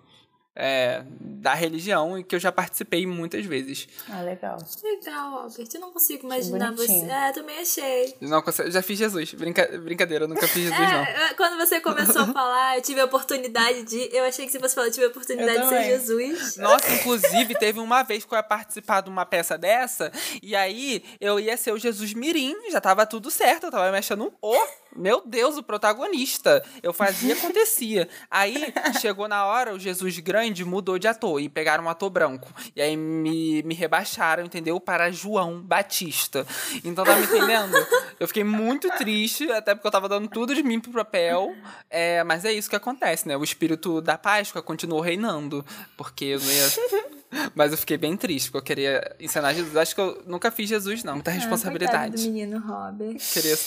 é, 0.57 1.03
da 1.21 1.53
religião 1.55 2.19
e 2.19 2.25
que 2.25 2.35
eu 2.35 2.41
já 2.41 2.51
participei 2.51 3.07
muitas 3.07 3.45
vezes. 3.45 3.87
Ah, 4.11 4.23
legal. 4.23 4.59
Legal, 4.83 5.39
Albert. 5.41 5.69
Eu 5.75 5.81
não 5.81 5.93
consigo 5.93 6.25
imaginar 6.27 6.73
Bonitinho. 6.73 7.05
você. 7.05 7.11
É, 7.13 7.33
também 7.33 7.59
achei. 7.59 8.17
Não, 8.21 8.41
consigo- 8.43 8.71
já 8.71 8.81
fiz 8.83 8.99
Jesus. 8.99 9.35
Brinca, 9.35 9.67
brincadeira, 9.79 10.25
eu 10.25 10.29
nunca 10.29 10.49
fiz 10.49 10.65
Jesus, 10.69 10.79
não. 10.79 11.05
É, 11.05 11.35
quando 11.35 11.57
você 11.59 11.81
começou 11.81 12.23
a 12.23 12.27
falar, 12.27 12.77
eu 12.77 12.83
tive 12.83 13.01
a 13.01 13.05
oportunidade 13.05 13.83
de. 13.85 14.09
Eu 14.17 14.25
achei 14.25 14.47
que 14.47 14.53
se 14.53 14.59
você 14.59 14.75
falou, 14.75 14.89
eu 14.89 14.93
tive 14.95 15.07
a 15.07 15.09
oportunidade 15.11 15.59
Eu 15.59 15.63
de 15.65 15.69
ser. 15.69 15.85
Jesus. 15.85 16.57
Nossa, 16.57 16.91
inclusive, 16.95 17.55
teve 17.57 17.79
uma 17.79 18.03
vez 18.03 18.25
que 18.25 18.33
eu 18.33 18.37
ia 18.37 18.43
participar 18.43 19.03
de 19.03 19.11
uma 19.11 19.27
peça 19.27 19.59
dessa, 19.59 20.11
e 20.43 20.57
aí 20.57 21.05
eu 21.21 21.39
ia 21.39 21.57
ser 21.57 21.73
o 21.73 21.79
Jesus 21.79 22.15
Mirim, 22.15 22.55
já 22.71 22.81
tava 22.81 23.05
tudo 23.07 23.31
certo, 23.31 23.65
eu 23.67 23.71
tava 23.71 23.91
me 23.93 23.99
achando 23.99 24.25
um 24.25 24.33
o, 24.41 24.67
meu 24.97 25.23
Deus, 25.27 25.57
o 25.59 25.63
protagonista. 25.63 26.65
Eu 26.83 26.93
fazia, 26.93 27.35
acontecia. 27.35 28.09
Aí, 28.31 28.73
chegou 29.01 29.29
na 29.29 29.45
hora, 29.45 29.75
o 29.75 29.79
Jesus 29.79 30.19
grande 30.21 30.46
mudou 30.65 30.99
de 30.99 31.07
ator, 31.09 31.41
e 31.41 31.49
pegaram 31.49 31.85
um 31.85 31.89
ator 31.89 32.11
branco. 32.11 32.53
E 32.75 32.81
aí 32.83 32.97
me, 32.97 33.63
me 33.63 33.75
rebaixaram, 33.75 34.45
entendeu? 34.45 34.79
Para 34.81 35.11
João 35.11 35.61
Batista. 35.61 36.47
Então, 36.85 37.05
tá 37.05 37.17
me 37.17 37.25
entendendo? 37.25 37.75
Eu 38.19 38.27
fiquei 38.27 38.45
muito 38.45 38.89
triste, 38.97 39.51
até 39.53 39.75
porque 39.75 39.87
eu 39.87 39.91
tava 39.91 40.09
dando 40.09 40.27
tudo 40.29 40.55
de 40.55 40.63
mim 40.63 40.81
pro 40.81 40.91
papel, 40.91 41.55
é, 41.91 42.25
mas 42.25 42.47
é 42.47 42.53
isso 42.53 42.71
que 42.71 42.75
acontece, 42.75 43.29
né? 43.29 43.37
O 43.37 43.45
espírito 43.45 44.01
da 44.01 44.17
Páscoa 44.17 44.63
continuou 44.63 45.03
reinando, 45.03 45.63
porque 45.99 46.25
eu 46.25 46.41
não 46.41 46.51
ia... 46.51 46.67
Mas 47.55 47.73
eu 47.73 47.77
fiquei 47.79 47.99
bem 47.99 48.17
triste, 48.17 48.51
porque 48.51 48.73
eu 48.73 48.77
queria 48.77 49.17
ensinar 49.21 49.53
Jesus. 49.53 49.77
Acho 49.77 49.95
que 49.95 50.01
eu 50.01 50.23
nunca 50.27 50.51
fiz 50.51 50.69
Jesus, 50.69 51.05
não. 51.05 51.15
Muita 51.15 51.31
Ah, 51.31 51.35
responsabilidade. 51.35 52.17
do 52.17 52.23
menino 52.33 52.59
Robert. 52.61 53.17
queria 53.33 53.59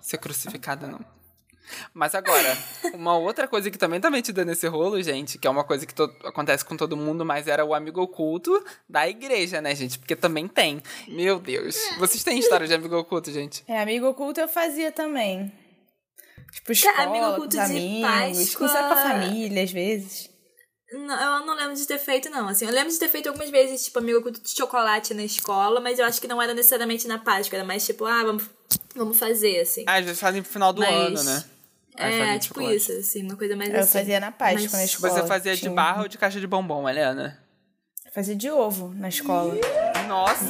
ser 0.00 0.16
crucificada, 0.18 0.86
não. 0.86 1.00
Mas 1.92 2.14
agora, 2.14 2.56
uma 2.94 3.16
outra 3.16 3.48
coisa 3.48 3.70
que 3.70 3.78
também 3.78 4.00
tá 4.00 4.10
metida 4.10 4.44
nesse 4.44 4.66
rolo, 4.66 5.00
gente, 5.02 5.38
que 5.38 5.46
é 5.46 5.50
uma 5.50 5.64
coisa 5.64 5.86
que 5.86 5.94
to- 5.94 6.14
acontece 6.24 6.64
com 6.64 6.76
todo 6.76 6.96
mundo, 6.96 7.24
mas 7.24 7.48
era 7.48 7.64
o 7.64 7.74
amigo 7.74 8.00
oculto 8.02 8.64
da 8.88 9.08
igreja, 9.08 9.60
né, 9.60 9.74
gente? 9.74 9.98
Porque 9.98 10.14
também 10.16 10.46
tem. 10.46 10.82
Meu 11.08 11.38
Deus. 11.40 11.76
Vocês 11.98 12.22
têm 12.22 12.38
história 12.38 12.66
de 12.66 12.74
amigo 12.74 12.96
oculto, 12.96 13.30
gente? 13.32 13.64
É, 13.66 13.80
amigo 13.80 14.06
oculto 14.08 14.40
eu 14.40 14.48
fazia 14.48 14.92
também. 14.92 15.52
Tipo, 16.52 16.72
escola, 16.72 17.02
amigo 17.02 17.26
oculto 17.30 17.48
de 17.48 17.58
amigos, 17.60 18.54
Páscoa- 18.54 18.68
com 18.68 18.94
a 18.94 18.96
família, 18.96 19.62
às 19.64 19.72
vezes. 19.72 20.30
Não, 20.92 21.40
eu 21.40 21.46
não 21.46 21.56
lembro 21.56 21.74
de 21.74 21.84
ter 21.86 21.98
feito, 21.98 22.30
não. 22.30 22.46
Assim, 22.46 22.66
eu 22.66 22.70
lembro 22.70 22.92
de 22.92 22.98
ter 22.98 23.08
feito 23.08 23.28
algumas 23.28 23.50
vezes, 23.50 23.84
tipo, 23.86 23.98
amigo 23.98 24.20
oculto 24.20 24.40
de 24.40 24.50
chocolate 24.50 25.12
na 25.12 25.24
escola, 25.24 25.80
mas 25.80 25.98
eu 25.98 26.04
acho 26.04 26.20
que 26.20 26.28
não 26.28 26.40
era 26.40 26.54
necessariamente 26.54 27.08
na 27.08 27.18
Páscoa, 27.18 27.56
era 27.56 27.64
mais 27.66 27.84
tipo, 27.84 28.04
ah, 28.04 28.22
vamos, 28.22 28.44
vamos 28.94 29.18
fazer, 29.18 29.58
assim. 29.60 29.82
Ah, 29.88 29.96
às 29.96 30.04
vezes 30.04 30.20
fazem 30.20 30.40
pro 30.42 30.52
final 30.52 30.72
do 30.72 30.80
Mas- 30.82 30.92
ano, 30.94 31.22
né? 31.24 31.44
É, 31.96 32.38
tipo 32.38 32.54
chocolate. 32.60 32.76
isso, 32.76 32.92
assim, 32.92 33.22
uma 33.22 33.36
coisa 33.36 33.54
mais 33.56 33.72
Eu 33.72 33.80
assim. 33.80 33.98
fazia 33.98 34.18
na 34.20 34.32
Páscoa 34.32 34.60
Mas- 34.62 34.72
na 34.72 34.84
escola. 34.84 35.12
Você 35.12 35.26
fazia 35.26 35.54
de 35.54 35.60
Tinha 35.60 35.72
barra 35.72 36.02
ou 36.02 36.08
de 36.08 36.18
caixa 36.18 36.40
de 36.40 36.46
bombom, 36.46 36.88
Helena? 36.88 37.38
Fazia 38.12 38.36
de 38.36 38.48
ovo 38.48 38.92
na 38.94 39.08
escola. 39.08 39.54
Nossa, 40.06 40.44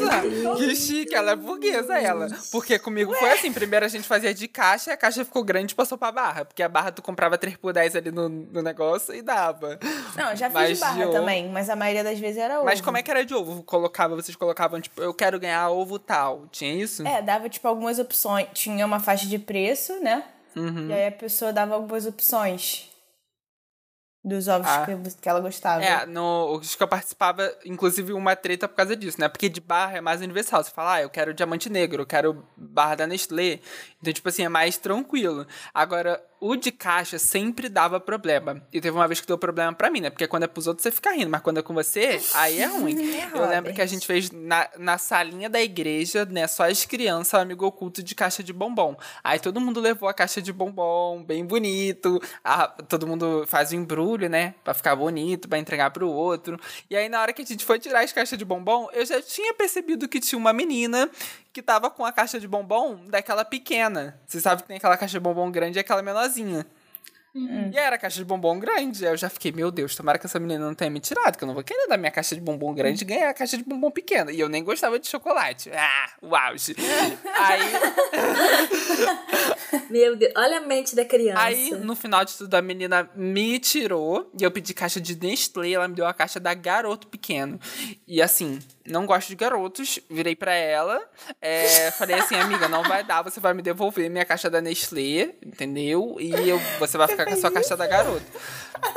que 0.58 0.74
chique, 0.76 1.14
ela 1.14 1.30
é 1.32 1.36
burguesa, 1.36 1.96
ela. 1.98 2.28
Porque 2.52 2.78
comigo 2.78 3.14
foi 3.14 3.30
assim, 3.32 3.52
primeiro 3.52 3.86
a 3.86 3.88
gente 3.88 4.06
fazia 4.06 4.34
de 4.34 4.46
caixa, 4.48 4.92
a 4.92 4.96
caixa 4.96 5.24
ficou 5.24 5.42
grande 5.42 5.72
e 5.72 5.74
passou 5.74 5.96
pra 5.96 6.12
barra. 6.12 6.44
Porque 6.44 6.62
a 6.62 6.68
barra 6.68 6.92
tu 6.92 7.00
comprava 7.00 7.38
3 7.38 7.56
por 7.56 7.72
10 7.72 7.96
ali 7.96 8.10
no, 8.10 8.28
no 8.28 8.60
negócio 8.60 9.14
e 9.14 9.22
dava. 9.22 9.78
Não, 10.14 10.30
eu 10.30 10.36
já 10.36 10.46
fiz 10.50 10.54
Mas 10.54 10.68
de 10.74 10.80
barra 10.80 10.94
de 10.96 11.02
ovo- 11.04 11.12
também, 11.12 11.48
mas 11.48 11.70
a 11.70 11.76
maioria 11.76 12.04
das 12.04 12.18
vezes 12.18 12.36
era 12.36 12.56
ovo. 12.56 12.66
Mas 12.66 12.80
como 12.82 12.98
é 12.98 13.02
que 13.02 13.10
era 13.10 13.24
de 13.24 13.34
ovo? 13.34 13.62
Colocava, 13.62 14.14
vocês 14.14 14.36
colocavam, 14.36 14.78
tipo, 14.80 15.00
eu 15.00 15.14
quero 15.14 15.38
ganhar 15.40 15.70
ovo 15.70 15.98
tal. 15.98 16.46
Tinha 16.50 16.74
isso? 16.74 17.06
É, 17.06 17.22
dava 17.22 17.48
tipo 17.48 17.66
algumas 17.66 17.98
opções. 17.98 18.48
Tinha 18.52 18.84
uma 18.84 19.00
faixa 19.00 19.26
de 19.26 19.38
preço, 19.38 19.98
né? 20.00 20.24
Uhum. 20.56 20.88
E 20.88 20.92
aí 20.92 21.06
a 21.06 21.12
pessoa 21.12 21.52
dava 21.52 21.74
algumas 21.74 22.06
opções 22.06 22.88
dos 24.24 24.48
ovos 24.48 24.66
Ah. 24.66 24.86
que, 24.86 25.16
que 25.20 25.28
ela 25.28 25.38
gostava. 25.40 25.84
É, 25.84 26.06
no, 26.06 26.56
os 26.56 26.74
que 26.74 26.82
eu 26.82 26.88
participava, 26.88 27.54
inclusive 27.64 28.12
uma 28.14 28.34
treta 28.34 28.66
por 28.66 28.74
causa 28.74 28.96
disso, 28.96 29.20
né? 29.20 29.28
Porque 29.28 29.50
de 29.50 29.60
barra 29.60 29.98
é 29.98 30.00
mais 30.00 30.22
universal. 30.22 30.64
Você 30.64 30.70
fala, 30.70 30.94
ah, 30.94 31.02
eu 31.02 31.10
quero 31.10 31.34
diamante 31.34 31.68
negro, 31.68 32.02
eu 32.02 32.06
quero 32.06 32.42
barra 32.56 32.94
da 32.94 33.06
Nestlé. 33.06 33.60
Então, 34.00 34.12
tipo 34.12 34.26
assim, 34.28 34.44
é 34.44 34.48
mais 34.48 34.78
tranquilo. 34.78 35.46
Agora, 35.74 36.24
o 36.46 36.56
de 36.56 36.70
caixa 36.70 37.18
sempre 37.18 37.70
dava 37.70 37.98
problema. 37.98 38.62
E 38.70 38.78
teve 38.78 38.94
uma 38.94 39.08
vez 39.08 39.18
que 39.18 39.26
deu 39.26 39.38
problema 39.38 39.72
pra 39.72 39.88
mim, 39.90 40.00
né? 40.02 40.10
Porque 40.10 40.26
quando 40.26 40.42
é 40.42 40.46
pros 40.46 40.66
outros 40.66 40.82
você 40.82 40.90
fica 40.90 41.10
rindo, 41.10 41.30
mas 41.30 41.40
quando 41.40 41.58
é 41.58 41.62
com 41.62 41.72
você, 41.72 42.20
aí 42.34 42.60
é 42.60 42.66
ruim. 42.66 42.96
eu 43.34 43.48
lembro 43.48 43.72
que 43.72 43.80
a 43.80 43.86
gente 43.86 44.06
fez 44.06 44.30
na, 44.30 44.68
na 44.76 44.98
salinha 44.98 45.48
da 45.48 45.60
igreja, 45.62 46.26
né? 46.26 46.46
Só 46.46 46.64
as 46.68 46.84
crianças, 46.84 47.40
amigo 47.40 47.64
oculto 47.64 48.02
de 48.02 48.14
caixa 48.14 48.42
de 48.42 48.52
bombom. 48.52 48.94
Aí 49.22 49.38
todo 49.38 49.58
mundo 49.58 49.80
levou 49.80 50.06
a 50.06 50.12
caixa 50.12 50.42
de 50.42 50.52
bombom, 50.52 51.22
bem 51.24 51.46
bonito. 51.46 52.20
A- 52.44 52.68
todo 52.68 53.06
mundo 53.06 53.44
faz 53.46 53.72
o 53.72 53.74
embrulho, 53.76 54.28
né? 54.28 54.54
Pra 54.62 54.74
ficar 54.74 54.94
bonito, 54.94 55.48
pra 55.48 55.58
entregar 55.58 55.90
pro 55.92 56.10
outro. 56.10 56.60
E 56.90 56.96
aí, 56.96 57.08
na 57.08 57.22
hora 57.22 57.32
que 57.32 57.40
a 57.40 57.46
gente 57.46 57.64
foi 57.64 57.78
tirar 57.78 58.04
as 58.04 58.12
caixas 58.12 58.38
de 58.38 58.44
bombom, 58.44 58.88
eu 58.92 59.06
já 59.06 59.22
tinha 59.22 59.54
percebido 59.54 60.06
que 60.06 60.20
tinha 60.20 60.38
uma 60.38 60.52
menina 60.52 61.08
que 61.54 61.62
tava 61.62 61.88
com 61.88 62.04
a 62.04 62.10
caixa 62.12 62.40
de 62.40 62.48
bombom 62.48 62.98
daquela 63.06 63.44
pequena. 63.44 64.20
Você 64.26 64.40
sabe 64.40 64.62
que 64.62 64.68
tem 64.68 64.76
aquela 64.76 64.96
caixa 64.96 65.12
de 65.12 65.20
bombom 65.20 65.48
grande 65.52 65.78
e 65.78 65.80
aquela 65.80 66.02
menorzinha. 66.02 66.33
E 67.36 67.76
era 67.76 67.96
a 67.96 67.98
caixa 67.98 68.18
de 68.18 68.24
bombom 68.24 68.60
grande. 68.60 69.04
Aí 69.04 69.12
eu 69.12 69.16
já 69.16 69.28
fiquei, 69.28 69.50
meu 69.50 69.72
Deus, 69.72 69.96
tomara 69.96 70.18
que 70.18 70.26
essa 70.26 70.38
menina 70.38 70.64
não 70.64 70.74
tenha 70.74 70.88
me 70.90 71.00
tirado, 71.00 71.36
que 71.36 71.42
eu 71.42 71.48
não 71.48 71.54
vou 71.54 71.64
querer 71.64 71.88
dar 71.88 71.96
minha 71.96 72.12
caixa 72.12 72.34
de 72.36 72.40
bombom 72.40 72.72
grande 72.72 73.02
e 73.02 73.06
ganhar 73.06 73.28
a 73.28 73.34
caixa 73.34 73.56
de 73.56 73.64
bombom 73.64 73.90
pequena. 73.90 74.30
E 74.30 74.38
eu 74.38 74.48
nem 74.48 74.62
gostava 74.62 75.00
de 75.00 75.08
chocolate. 75.08 75.68
Ah, 75.72 76.12
o 76.22 76.36
auge. 76.36 76.76
aí, 77.34 77.72
Meu 79.90 80.14
Deus, 80.14 80.32
olha 80.36 80.58
a 80.58 80.60
mente 80.60 80.94
da 80.94 81.04
criança. 81.04 81.42
aí, 81.42 81.72
no 81.72 81.96
final 81.96 82.24
de 82.24 82.34
tudo, 82.34 82.54
a 82.54 82.62
menina 82.62 83.10
me 83.16 83.58
tirou 83.58 84.30
e 84.38 84.44
eu 84.44 84.50
pedi 84.50 84.72
caixa 84.72 85.00
de 85.00 85.16
Nestlé, 85.16 85.72
ela 85.72 85.88
me 85.88 85.94
deu 85.96 86.06
a 86.06 86.14
caixa 86.14 86.38
da 86.38 86.54
Garoto 86.54 87.08
Pequeno. 87.08 87.58
E 88.06 88.22
assim, 88.22 88.60
não 88.86 89.06
gosto 89.06 89.28
de 89.28 89.34
garotos. 89.36 89.98
Virei 90.10 90.36
pra 90.36 90.52
ela, 90.54 91.00
é, 91.40 91.90
falei 91.92 92.16
assim, 92.18 92.34
amiga, 92.36 92.68
não 92.68 92.82
vai 92.82 93.02
dar, 93.02 93.22
você 93.22 93.40
vai 93.40 93.54
me 93.54 93.62
devolver 93.62 94.08
minha 94.10 94.24
caixa 94.24 94.48
da 94.50 94.60
Nestlé, 94.60 95.34
entendeu? 95.44 96.16
E 96.20 96.32
eu, 96.48 96.58
você 96.78 96.96
vai 96.98 97.08
ficar 97.08 97.24
com 97.26 97.34
a 97.34 97.36
sua 97.36 97.50
caixa 97.50 97.76
da 97.76 97.86
garota. 97.86 98.24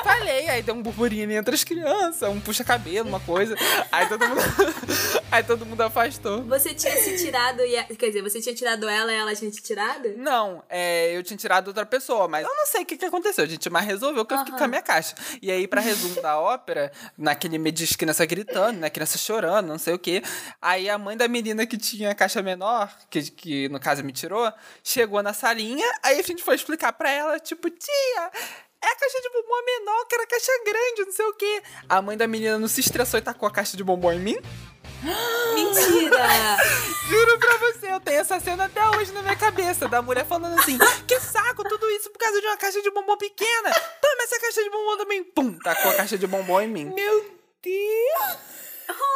Falei, 0.03 0.49
aí 0.49 0.61
deu 0.61 0.75
um 0.75 0.81
burburinho 0.81 1.31
entre 1.31 1.53
as 1.55 1.63
crianças, 1.63 2.27
um 2.29 2.39
puxa-cabelo, 2.39 3.07
uma 3.07 3.19
coisa. 3.19 3.55
Aí 3.91 4.07
todo 4.07 4.27
mundo. 4.27 4.41
aí 5.31 5.43
todo 5.43 5.65
mundo 5.65 5.81
afastou. 5.81 6.43
Você 6.43 6.73
tinha 6.73 6.95
se 6.97 7.17
tirado 7.17 7.61
e. 7.63 7.77
a- 7.77 7.83
Quer 7.83 8.07
dizer, 8.07 8.21
você 8.21 8.41
tinha 8.41 8.53
tirado 8.55 8.87
ela 8.89 9.11
e 9.11 9.15
ela 9.15 9.35
tinha 9.35 9.49
te 9.51 9.61
tirado? 9.61 10.09
Não, 10.17 10.63
é, 10.69 11.15
eu 11.15 11.23
tinha 11.23 11.37
tirado 11.37 11.67
outra 11.69 11.85
pessoa, 11.85 12.27
mas 12.27 12.45
eu 12.45 12.53
não 12.53 12.65
sei 12.65 12.81
o 12.83 12.85
que, 12.85 12.97
que 12.97 13.05
aconteceu, 13.05 13.45
gente. 13.47 13.69
Mas 13.69 13.85
resolveu 13.85 14.25
que 14.25 14.33
eu 14.33 14.39
fiquei 14.39 14.57
com 14.57 14.63
a 14.63 14.67
minha 14.67 14.81
caixa. 14.81 15.15
E 15.41 15.49
aí, 15.51 15.67
pra 15.67 15.79
resumo 15.79 16.21
da 16.21 16.37
ópera, 16.39 16.91
naquele 17.17 17.57
meio 17.57 17.73
de 17.73 17.87
criança 17.97 18.25
gritando, 18.25 18.79
né? 18.79 18.89
Criança 18.89 19.17
chorando, 19.17 19.76
não 19.77 19.83
sei 19.83 19.93
o 19.93 19.99
quê. 19.99 20.23
Aí 20.59 20.89
a 20.89 20.97
mãe 20.97 21.15
da 21.15 21.27
menina 21.27 21.65
que 21.65 21.77
tinha 21.77 22.09
a 22.11 22.15
caixa 22.15 22.41
menor, 22.41 22.91
que, 23.09 23.21
que 23.29 23.69
no 23.69 23.79
caso 23.79 24.03
me 24.03 24.11
tirou, 24.11 24.51
chegou 24.83 25.21
na 25.21 25.33
salinha, 25.33 25.85
aí 26.03 26.19
a 26.19 26.23
gente 26.23 26.43
foi 26.43 26.55
explicar 26.55 26.91
pra 26.93 27.09
ela, 27.11 27.39
tipo, 27.39 27.69
tia. 27.69 28.31
É 28.83 28.87
a 28.87 28.95
caixa 28.95 29.21
de 29.21 29.29
bombom 29.29 29.65
menor, 29.65 30.05
que 30.05 30.15
era 30.15 30.23
a 30.23 30.27
caixa 30.27 30.51
grande, 30.65 31.05
não 31.05 31.11
sei 31.11 31.25
o 31.25 31.33
quê. 31.33 31.63
A 31.87 32.01
mãe 32.01 32.17
da 32.17 32.27
menina 32.27 32.57
não 32.57 32.67
se 32.67 32.81
estressou 32.81 33.19
e 33.19 33.23
tacou 33.23 33.47
a 33.47 33.51
caixa 33.51 33.77
de 33.77 33.83
bombom 33.83 34.11
em 34.11 34.19
mim? 34.19 34.37
Mentira! 35.55 36.57
Juro 37.07 37.39
pra 37.39 37.57
você, 37.57 37.91
eu 37.91 37.99
tenho 37.99 38.19
essa 38.19 38.39
cena 38.39 38.65
até 38.65 38.83
hoje 38.89 39.11
na 39.13 39.21
minha 39.21 39.35
cabeça, 39.35 39.87
da 39.87 40.01
mulher 40.01 40.25
falando 40.25 40.59
assim, 40.59 40.77
que 41.07 41.19
saco, 41.19 41.63
tudo 41.63 41.89
isso 41.91 42.09
por 42.09 42.19
causa 42.19 42.41
de 42.41 42.47
uma 42.47 42.57
caixa 42.57 42.81
de 42.81 42.91
bombom 42.91 43.17
pequena. 43.17 43.71
Toma 44.01 44.23
essa 44.23 44.39
caixa 44.39 44.63
de 44.63 44.69
bombom 44.69 44.97
também. 44.97 45.23
Pum, 45.23 45.57
tacou 45.59 45.91
a 45.91 45.95
caixa 45.95 46.17
de 46.17 46.27
bombom 46.27 46.61
em 46.61 46.67
mim. 46.67 46.93
Meu 46.93 47.37
Deus! 47.63 48.66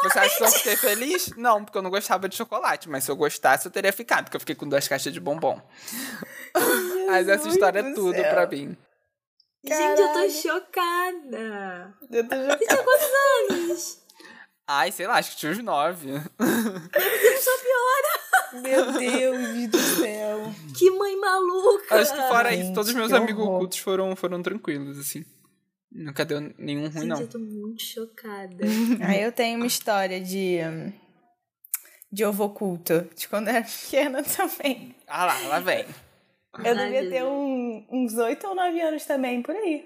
Você 0.04 0.20
acha 0.20 0.38
que 0.38 0.44
eu 0.44 0.48
fiquei 0.52 0.76
feliz? 0.76 1.36
Não, 1.38 1.64
porque 1.64 1.78
eu 1.78 1.82
não 1.82 1.90
gostava 1.90 2.28
de 2.28 2.36
chocolate, 2.36 2.90
mas 2.90 3.04
se 3.04 3.12
eu 3.12 3.16
gostasse 3.16 3.66
eu 3.66 3.72
teria 3.72 3.94
ficado, 3.94 4.26
porque 4.26 4.36
eu 4.38 4.40
fiquei 4.40 4.56
com 4.56 4.68
duas 4.68 4.88
caixas 4.88 5.14
de 5.14 5.20
bombom. 5.20 5.62
Mas 7.08 7.28
essa 7.28 7.48
história 7.48 7.80
é 7.80 7.84
do 7.84 7.94
tudo 7.94 8.16
céu. 8.16 8.30
pra 8.34 8.48
mim. 8.48 8.76
Gente, 9.64 10.00
eu 10.02 10.08
tô 10.08 10.14
Caralho. 10.14 10.32
chocada. 10.32 11.94
Eu 12.12 12.28
tô 12.28 12.36
Você 12.36 12.58
tinha 12.58 12.70
chocada. 12.70 12.84
quantos 12.84 13.60
anos? 13.70 14.02
Ai, 14.68 14.92
sei 14.92 15.06
lá, 15.08 15.16
acho 15.18 15.32
que 15.32 15.38
tinha 15.38 15.52
uns 15.52 15.60
nove. 15.64 16.10
Só 16.12 17.58
piora. 17.58 18.62
Meu 18.62 18.92
Deus 18.94 19.70
do 19.70 19.78
céu. 19.78 20.54
Que 20.78 20.90
mãe 20.92 21.16
maluca. 21.20 21.96
Acho 22.02 22.14
que 22.14 22.22
fora 22.28 22.54
isso, 22.54 22.64
Gente, 22.66 22.74
todos 22.76 22.90
os 22.90 22.96
meus 22.96 23.14
amigos 23.14 23.44
horror. 23.44 23.56
ocultos 23.58 23.78
foram, 23.80 24.16
foram 24.16 24.42
tranquilos, 24.42 24.98
assim. 25.00 25.24
Nunca 25.92 26.24
deu 26.24 26.40
nenhum 26.58 26.84
ruim, 26.84 26.92
Gente, 26.92 27.06
não. 27.08 27.20
eu 27.22 27.28
tô 27.28 27.40
muito 27.40 27.82
chocada. 27.84 28.64
Aí 29.06 29.22
eu 29.22 29.32
tenho 29.32 29.58
uma 29.58 29.66
história 29.68 30.22
de. 30.22 30.58
de 32.12 32.24
ovo 32.26 32.46
oculto. 32.46 33.08
De 33.16 33.28
quando 33.28 33.48
eu 33.50 33.56
era 33.56 33.66
pequena 33.66 34.24
também. 34.24 34.96
Ah 35.08 35.26
lá, 35.26 35.40
lá 35.48 35.60
vem. 35.60 35.86
Eu 36.64 36.78
Ai, 36.78 36.92
devia 36.92 37.10
ter 37.10 37.24
um- 37.24 37.86
uns 37.90 38.14
oito 38.16 38.48
ou 38.48 38.56
nove 38.56 38.80
anos 38.82 39.06
também, 39.06 39.42
por 39.42 39.56
aí. 39.56 39.86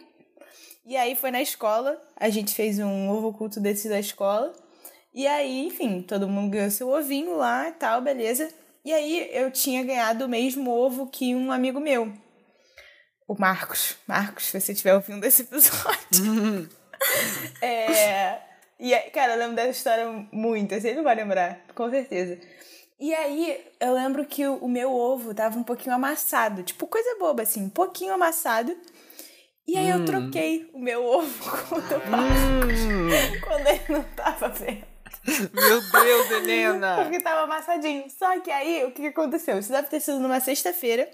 E 0.85 0.95
aí 0.95 1.15
foi 1.15 1.31
na 1.31 1.41
escola, 1.41 1.99
a 2.15 2.29
gente 2.29 2.53
fez 2.53 2.77
um 2.79 3.09
ovo 3.09 3.29
oculto 3.29 3.59
desse 3.59 3.89
da 3.89 3.99
escola. 3.99 4.53
E 5.13 5.25
aí, 5.25 5.65
enfim, 5.65 6.01
todo 6.01 6.27
mundo 6.27 6.51
ganhou 6.51 6.69
seu 6.69 6.89
ovinho 6.89 7.35
lá 7.37 7.69
e 7.69 7.71
tal, 7.71 8.01
beleza. 8.01 8.51
E 8.83 8.93
aí 8.93 9.29
eu 9.33 9.49
tinha 9.49 9.83
ganhado 9.83 10.25
o 10.25 10.29
mesmo 10.29 10.69
ovo 10.69 11.07
que 11.07 11.33
um 11.33 11.51
amigo 11.51 11.79
meu. 11.79 12.13
O 13.27 13.35
Marcos. 13.39 13.97
Marcos, 14.07 14.45
se 14.45 14.59
você 14.59 14.71
estiver 14.71 14.93
ouvindo 14.93 15.23
esse 15.25 15.41
episódio. 15.41 16.69
é. 17.61 18.39
E 18.79 18.93
cara, 19.11 19.33
eu 19.33 19.39
lembro 19.39 19.55
dessa 19.55 19.69
história 19.69 20.27
muito, 20.31 20.75
assim, 20.75 20.89
ele 20.89 20.97
não 20.97 21.03
vai 21.03 21.15
lembrar, 21.15 21.59
com 21.73 21.89
certeza. 21.89 22.39
E 22.99 23.13
aí, 23.13 23.65
eu 23.79 23.93
lembro 23.93 24.25
que 24.25 24.47
o, 24.47 24.67
meu 24.67 24.93
ovo 24.93 25.33
tava 25.33 25.57
um 25.57 25.63
pouquinho 25.63 25.95
amassado, 25.95 26.63
tipo 26.63 26.87
coisa 26.87 27.17
boba, 27.19 27.43
assim, 27.43 27.63
um 27.63 27.69
pouquinho 27.69 28.13
amassado. 28.13 28.75
E 29.67 29.75
aí 29.77 29.89
eu 29.89 30.05
troquei 30.05 30.69
o 30.73 30.79
meu 30.79 31.03
ovo 31.03 31.51
com 31.67 31.75
o 31.75 31.81
do 31.81 32.09
Marcos 32.09 32.79
quando 33.43 33.67
ele 33.67 33.83
não 33.89 34.03
tava 34.15 34.49
vendo. 34.49 34.85
Meu 35.53 35.81
Deus, 35.81 36.31
Helena! 36.31 36.97
Porque 37.01 37.19
tava 37.19 37.41
amassadinho. 37.41 38.05
Só 38.09 38.39
que 38.39 38.51
aí, 38.51 38.85
o 38.85 38.91
que, 38.91 39.01
que 39.01 39.07
aconteceu? 39.07 39.57
Isso 39.57 39.71
deve 39.71 39.87
ter 39.87 39.99
sido 39.99 40.19
numa 40.19 40.39
sexta-feira. 40.39 41.09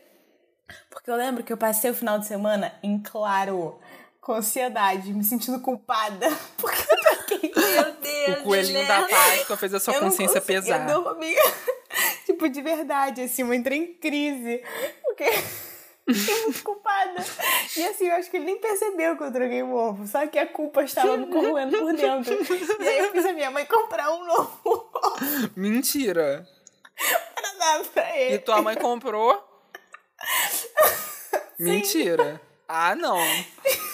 Porque 0.90 1.10
eu 1.10 1.16
lembro 1.16 1.44
que 1.44 1.52
eu 1.52 1.58
passei 1.58 1.90
o 1.92 1.94
final 1.96 2.20
de 2.20 2.28
semana 2.28 2.74
em 2.84 3.00
claro, 3.02 3.80
com 4.20 4.34
ansiedade, 4.34 5.12
me 5.14 5.24
sentindo 5.24 5.60
culpada. 5.62 6.28
Porque 6.58 6.82
eu 6.82 7.00
troquei. 7.02 7.52
Meu 7.56 7.92
Deus. 7.94 8.40
O 8.40 8.44
coelhinho 8.44 8.88
da. 8.88 9.08
Páscoa 9.08 9.58
fez 9.58 9.74
a 9.74 9.80
sua 9.80 9.94
Eu 9.96 10.00
consciência 10.02 10.42
pesar. 10.42 10.86
dormir. 10.88 11.38
tipo, 12.26 12.48
de 12.50 12.62
verdade, 12.62 13.22
assim, 13.22 13.42
eu 13.42 13.54
entrei 13.54 13.78
em 13.80 13.94
crise. 13.96 14.64
Porque 15.04 15.26
fiquei 16.14 16.42
muito 16.44 16.64
culpada. 16.64 17.24
E 17.78 17.86
assim, 17.88 18.08
eu 18.08 18.16
acho 18.16 18.30
que 18.30 18.38
ele 18.38 18.46
nem 18.46 18.60
percebeu 18.60 19.18
que 19.18 19.24
eu 19.24 19.32
troquei 19.32 19.64
o 19.64 19.74
ovo. 19.74 20.06
Só 20.08 20.28
que 20.28 20.38
a 20.38 20.46
culpa 20.46 20.84
estava 20.84 21.18
me 21.18 21.28
corroendo 21.28 21.78
por 21.80 21.94
dentro. 21.94 22.34
E 22.80 22.88
aí 22.88 23.00
eu 23.00 23.12
fiz 23.12 23.26
a 23.26 23.34
minha 23.34 23.50
mãe 23.50 23.66
comprar 23.66 24.12
um 24.12 24.24
novo 24.26 24.60
ovo 24.66 25.20
Mentira! 25.56 26.48
pra 27.34 27.54
dar 27.58 27.84
pra 27.86 28.18
E 28.18 28.22
ele. 28.24 28.40
tua 28.40 28.62
mãe 28.62 28.76
comprou? 28.76 29.51
Mentira. 31.64 32.42
Ah, 32.68 32.96
não. 32.96 33.18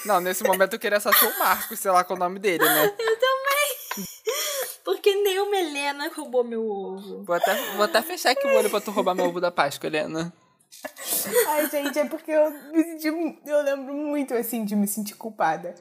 Não, 0.05 0.21
nesse 0.21 0.43
momento 0.43 0.73
eu 0.73 0.79
queria 0.79 0.99
só 0.99 1.11
ser 1.11 1.25
o 1.25 1.39
Marcos, 1.39 1.79
sei 1.79 1.91
lá 1.91 2.03
qual 2.03 2.15
é 2.15 2.19
o 2.19 2.23
nome 2.23 2.39
dele, 2.39 2.63
né? 2.63 2.93
Porque 4.83 5.13
nem 5.15 5.39
uma 5.39 5.57
Helena 5.57 6.11
roubou 6.15 6.43
meu 6.43 6.65
ovo. 6.65 7.23
Vou 7.23 7.35
até, 7.35 7.55
vou 7.73 7.83
até 7.83 8.01
fechar 8.01 8.31
aqui 8.31 8.47
o 8.47 8.55
olho 8.55 8.69
pra 8.69 8.79
tu 8.79 8.91
roubar 8.91 9.15
meu 9.15 9.25
ovo 9.25 9.41
da 9.41 9.51
Páscoa, 9.51 9.87
Helena. 9.87 10.33
Ai, 11.49 11.69
gente, 11.69 11.99
é 11.99 12.05
porque 12.05 12.31
eu 12.31 12.51
me 12.71 12.83
senti. 12.83 13.07
Eu 13.45 13.61
lembro 13.63 13.93
muito, 13.93 14.33
assim, 14.33 14.63
de 14.63 14.75
me 14.75 14.87
sentir 14.87 15.15
culpada. 15.15 15.75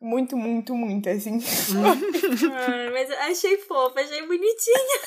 Muito, 0.00 0.36
muito, 0.36 0.74
muito, 0.74 1.08
assim. 1.08 1.32
Mas 2.92 3.10
eu 3.10 3.18
achei 3.20 3.56
fofa, 3.56 4.00
achei 4.00 4.26
bonitinha. 4.26 5.00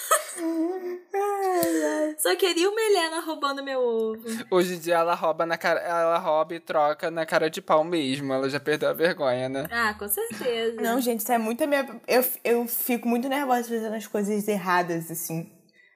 Só 2.17 2.35
queria 2.35 2.67
uma 2.69 2.81
Helena 2.81 3.19
roubando 3.19 3.63
meu 3.63 3.79
ovo. 3.79 4.23
Hoje 4.49 4.75
em 4.75 4.79
dia 4.79 4.95
ela 4.95 5.13
rouba 5.13 5.45
na 5.45 5.57
cara. 5.57 5.79
Ela 5.79 6.17
rouba 6.17 6.55
e 6.55 6.59
troca 6.59 7.11
na 7.11 7.23
cara 7.23 7.51
de 7.51 7.61
pau 7.61 7.83
mesmo. 7.83 8.33
Ela 8.33 8.49
já 8.49 8.59
perdeu 8.59 8.89
a 8.89 8.93
vergonha, 8.93 9.47
né? 9.47 9.67
Ah, 9.71 9.93
com 9.93 10.07
certeza. 10.07 10.81
Não, 10.81 10.99
gente, 10.99 11.19
isso 11.19 11.31
é 11.31 11.37
muito 11.37 11.63
a 11.63 11.67
minha. 11.67 12.01
Eu, 12.07 12.25
eu 12.43 12.67
fico 12.67 13.07
muito 13.07 13.29
nervosa 13.29 13.69
fazendo 13.69 13.93
as 13.93 14.07
coisas 14.07 14.47
erradas, 14.47 15.11
assim. 15.11 15.51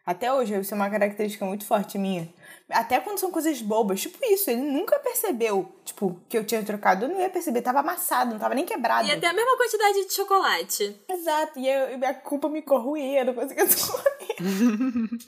Até 0.05 0.33
hoje, 0.33 0.59
isso 0.59 0.73
é 0.73 0.75
uma 0.75 0.89
característica 0.89 1.45
muito 1.45 1.65
forte 1.65 1.97
minha. 1.97 2.27
Até 2.69 2.99
quando 2.99 3.19
são 3.19 3.31
coisas 3.31 3.61
bobas, 3.61 4.01
tipo 4.01 4.17
isso, 4.25 4.49
ele 4.49 4.61
nunca 4.61 4.99
percebeu, 4.99 5.73
tipo, 5.85 6.19
que 6.27 6.37
eu 6.37 6.45
tinha 6.45 6.63
trocado, 6.63 7.05
eu 7.05 7.09
não 7.09 7.21
ia 7.21 7.29
perceber, 7.29 7.61
tava 7.61 7.79
amassado, 7.79 8.31
não 8.31 8.39
tava 8.39 8.53
nem 8.53 8.65
quebrado. 8.65 9.07
E 9.07 9.11
até 9.11 9.27
a 9.27 9.33
mesma 9.33 9.55
quantidade 9.55 10.05
de 10.05 10.13
chocolate. 10.13 11.01
Exato, 11.09 11.59
e 11.59 11.69
eu, 11.69 11.97
e 11.97 12.05
a 12.05 12.13
culpa 12.13 12.49
me 12.49 12.61
corroía, 12.61 13.21
eu 13.21 13.25
não 13.25 13.33
conseguia 13.33 13.63
dormir. 13.67 15.19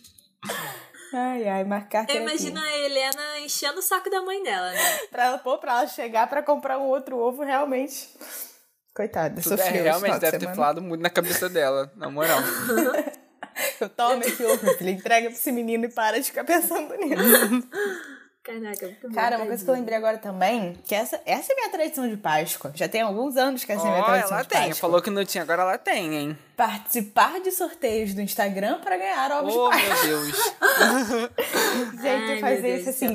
ai, 1.13 1.47
ai, 1.47 1.63
marcar 1.63 2.05
Eu 2.09 2.21
imagino 2.21 2.59
a 2.59 2.77
Helena 2.77 3.39
enchendo 3.39 3.79
o 3.79 3.83
saco 3.83 4.09
da 4.09 4.21
mãe 4.21 4.43
dela, 4.43 4.71
né? 4.71 4.97
Pra 5.09 5.25
ela, 5.25 5.37
pô, 5.37 5.57
pra 5.57 5.71
ela 5.79 5.87
chegar 5.87 6.27
pra 6.27 6.43
comprar 6.43 6.77
um 6.79 6.87
outro 6.87 7.17
ovo, 7.17 7.43
realmente. 7.43 8.09
Coitada, 8.93 9.39
é, 9.39 9.43
sofreu 9.43 9.67
esse 9.67 9.81
realmente 9.81 10.19
deve 10.19 10.37
ter 10.39 10.55
falado 10.55 10.81
muito 10.81 11.01
na 11.01 11.09
cabeça 11.09 11.47
dela, 11.47 11.91
na 11.95 12.09
moral. 12.09 12.39
Eu 13.81 13.89
tomo 13.89 14.23
esse 14.23 14.43
ovo, 14.43 14.65
meu 14.65 14.77
filho, 14.77 14.89
entrega 14.91 15.27
pra 15.29 15.35
esse 15.37 15.51
menino 15.51 15.85
e 15.85 15.89
para 15.89 16.19
de 16.19 16.25
ficar 16.27 16.43
pensando 16.43 16.93
nisso. 16.95 17.67
Caraca, 18.43 18.85
muito 18.85 19.09
bom, 19.09 19.15
Cara, 19.15 19.37
uma 19.37 19.47
coisa 19.47 19.63
que 19.65 19.69
eu 19.71 19.73
lembrei 19.73 19.97
agora 19.97 20.19
também, 20.19 20.77
que 20.85 20.93
essa, 20.93 21.19
essa 21.25 21.51
é 21.51 21.55
minha 21.55 21.69
tradição 21.71 22.07
de 22.07 22.15
Páscoa. 22.15 22.71
Já 22.75 22.87
tem 22.87 23.01
alguns 23.01 23.35
anos 23.37 23.63
que 23.63 23.71
essa 23.71 23.81
é 23.87 23.89
Ó, 23.89 23.91
minha 23.91 24.03
tradição 24.03 24.33
ela 24.33 24.43
de 24.43 24.47
tem. 24.49 24.59
Páscoa. 24.59 24.75
Falou 24.75 25.01
que 25.01 25.09
não 25.09 25.25
tinha, 25.25 25.41
agora 25.41 25.63
ela 25.63 25.77
tem, 25.79 26.13
hein? 26.15 26.37
Participar 26.55 27.39
de 27.41 27.49
sorteios 27.51 28.13
do 28.13 28.21
Instagram 28.21 28.79
pra 28.81 28.97
ganhar 28.97 29.31
ovos 29.31 29.51
Oh, 29.55 29.67
de 29.71 29.77
Páscoa. 29.77 30.07
meu 30.07 30.19
Deus. 30.21 30.37
Gente, 32.01 32.43
Ai, 32.45 32.59
eu 32.59 32.75
isso 32.77 32.89
assim, 32.89 33.07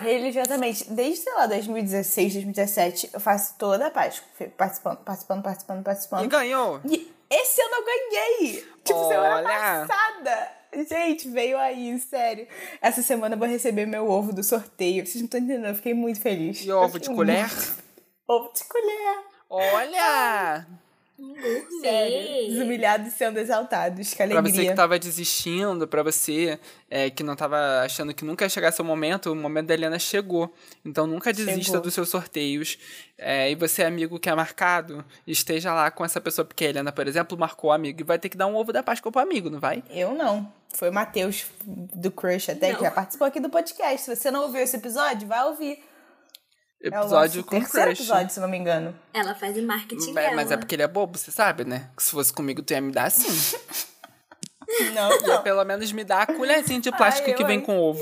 religiosamente. 0.00 0.90
Desde, 0.90 1.22
sei 1.22 1.32
lá, 1.34 1.46
2016, 1.46 2.32
2017, 2.32 3.10
eu 3.14 3.20
faço 3.20 3.54
toda 3.56 3.86
a 3.86 3.90
Páscoa. 3.90 4.26
Fico 4.36 4.50
Participando, 4.56 4.98
participando, 4.98 5.42
participando, 5.44 5.80
E 5.80 5.84
participando. 5.84 6.28
ganhou. 6.28 6.80
E 6.90 7.08
esse 7.34 7.60
ano 7.60 7.74
eu 7.74 7.84
ganhei! 7.84 8.68
Tipo, 8.84 9.08
semana 9.08 9.36
Olha. 9.36 9.86
passada! 9.86 10.62
Gente, 10.88 11.28
veio 11.28 11.58
aí, 11.58 11.98
sério. 11.98 12.46
Essa 12.80 13.02
semana 13.02 13.34
eu 13.34 13.38
vou 13.38 13.46
receber 13.46 13.86
meu 13.86 14.08
ovo 14.08 14.32
do 14.32 14.42
sorteio. 14.42 15.06
Vocês 15.06 15.16
não 15.16 15.26
estão 15.26 15.40
entendendo, 15.40 15.66
eu 15.66 15.74
fiquei 15.74 15.92
muito 15.92 16.20
feliz. 16.20 16.64
E 16.64 16.72
ovo 16.72 16.98
de 16.98 17.10
colher? 17.10 17.50
Ovo 18.26 18.50
de 18.54 18.64
colher. 18.64 19.24
Olha! 19.50 20.66
Sério. 21.80 22.52
Os 22.52 22.58
humilhados 22.58 23.12
sendo 23.14 23.38
exaltados. 23.38 24.10
Que 24.10 24.16
Pra 24.16 24.24
alegria. 24.38 24.52
você 24.54 24.66
que 24.68 24.74
tava 24.74 24.98
desistindo, 24.98 25.86
pra 25.88 26.02
você 26.02 26.58
é, 26.90 27.10
que 27.10 27.22
não 27.22 27.34
tava 27.36 27.56
achando 27.84 28.12
que 28.14 28.24
nunca 28.24 28.44
ia 28.44 28.48
chegar 28.48 28.72
seu 28.72 28.84
momento, 28.84 29.32
o 29.32 29.34
momento 29.36 29.66
da 29.66 29.74
Helena 29.74 29.98
chegou. 29.98 30.52
Então 30.84 31.06
nunca 31.06 31.32
desista 31.32 31.62
Chegou. 31.64 31.80
dos 31.80 31.94
seus 31.94 32.08
sorteios. 32.08 32.78
É, 33.18 33.50
e 33.50 33.54
você, 33.54 33.84
amigo 33.84 34.18
que 34.18 34.28
é 34.28 34.34
marcado, 34.34 35.04
esteja 35.26 35.72
lá 35.72 35.90
com 35.90 36.04
essa 36.04 36.20
pessoa, 36.20 36.44
porque 36.44 36.64
a 36.64 36.68
Helena, 36.70 36.90
por 36.92 37.06
exemplo, 37.06 37.38
marcou 37.38 37.70
o 37.70 37.72
amigo 37.72 38.00
e 38.00 38.04
vai 38.04 38.18
ter 38.18 38.28
que 38.28 38.36
dar 38.36 38.46
um 38.46 38.56
ovo 38.56 38.72
da 38.72 38.82
Páscoa 38.82 39.12
pro 39.12 39.20
amigo, 39.20 39.48
não 39.48 39.60
vai? 39.60 39.82
Eu 39.90 40.14
não. 40.14 40.52
Foi 40.74 40.88
o 40.88 40.92
Matheus 40.92 41.44
do 41.66 42.10
Crush 42.10 42.50
até, 42.50 42.70
Não. 42.70 42.76
que 42.78 42.84
já 42.84 42.90
participou 42.90 43.26
aqui 43.26 43.38
do 43.38 43.50
podcast. 43.50 44.00
Se 44.06 44.16
você 44.16 44.30
não 44.30 44.42
ouviu 44.44 44.62
esse 44.62 44.74
episódio, 44.76 45.28
vai 45.28 45.44
ouvir. 45.44 45.78
É 46.82 46.88
o 46.98 47.00
Episódio 47.00 47.44
com 47.44 47.58
terceiro 47.60 47.86
crush. 47.88 48.00
episódio, 48.00 48.30
se 48.32 48.40
não 48.40 48.48
me 48.48 48.56
engano. 48.56 48.98
Ela 49.14 49.34
faz 49.34 49.56
o 49.56 49.62
marketing 49.62 50.10
É, 50.10 50.14
dela. 50.14 50.36
mas 50.36 50.50
é 50.50 50.56
porque 50.56 50.74
ele 50.74 50.82
é 50.82 50.88
bobo, 50.88 51.16
você 51.18 51.30
sabe, 51.30 51.64
né? 51.64 51.90
Que 51.96 52.02
se 52.02 52.10
fosse 52.10 52.32
comigo, 52.32 52.62
tu 52.62 52.72
ia 52.72 52.80
me 52.80 52.92
dar 52.92 53.04
assim. 53.04 53.28
Não, 54.94 55.10
Ia 55.28 55.38
pelo 55.40 55.62
menos 55.64 55.92
me 55.92 56.02
dar 56.02 56.22
a 56.22 56.26
colherzinha 56.26 56.80
de 56.80 56.90
plástico 56.90 57.28
Ai, 57.28 57.34
que 57.36 57.44
vem 57.44 57.60
com 57.60 57.78
ovo. 57.78 58.00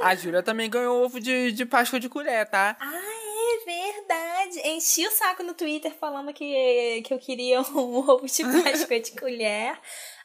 A 0.00 0.14
Júlia 0.14 0.42
também 0.42 0.70
ganhou 0.70 1.04
ovo 1.04 1.18
de, 1.18 1.50
de 1.50 1.66
Páscoa 1.66 1.98
de 1.98 2.08
colher, 2.08 2.48
tá? 2.48 2.76
Ah, 2.78 2.92
é 2.94 3.64
verdade. 3.64 4.68
Enchi 4.68 5.04
o 5.06 5.10
saco 5.10 5.42
no 5.42 5.52
Twitter 5.52 5.92
falando 5.98 6.32
que, 6.32 7.02
que 7.04 7.12
eu 7.12 7.18
queria 7.18 7.60
um 7.74 7.96
ovo 8.08 8.24
de 8.26 8.44
Páscoa 8.62 9.00
de 9.00 9.10
colher. 9.18 9.76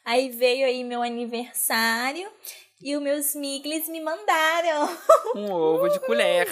Aí 0.04 0.30
veio 0.30 0.66
aí 0.66 0.84
meu 0.84 1.02
aniversário 1.02 2.30
e 2.82 2.96
os 2.96 3.02
meus 3.02 3.34
miglis 3.34 3.88
me 3.88 4.00
mandaram. 4.00 4.88
Um 5.34 5.50
ovo 5.50 5.88
de 5.88 5.98
colher. 6.00 6.48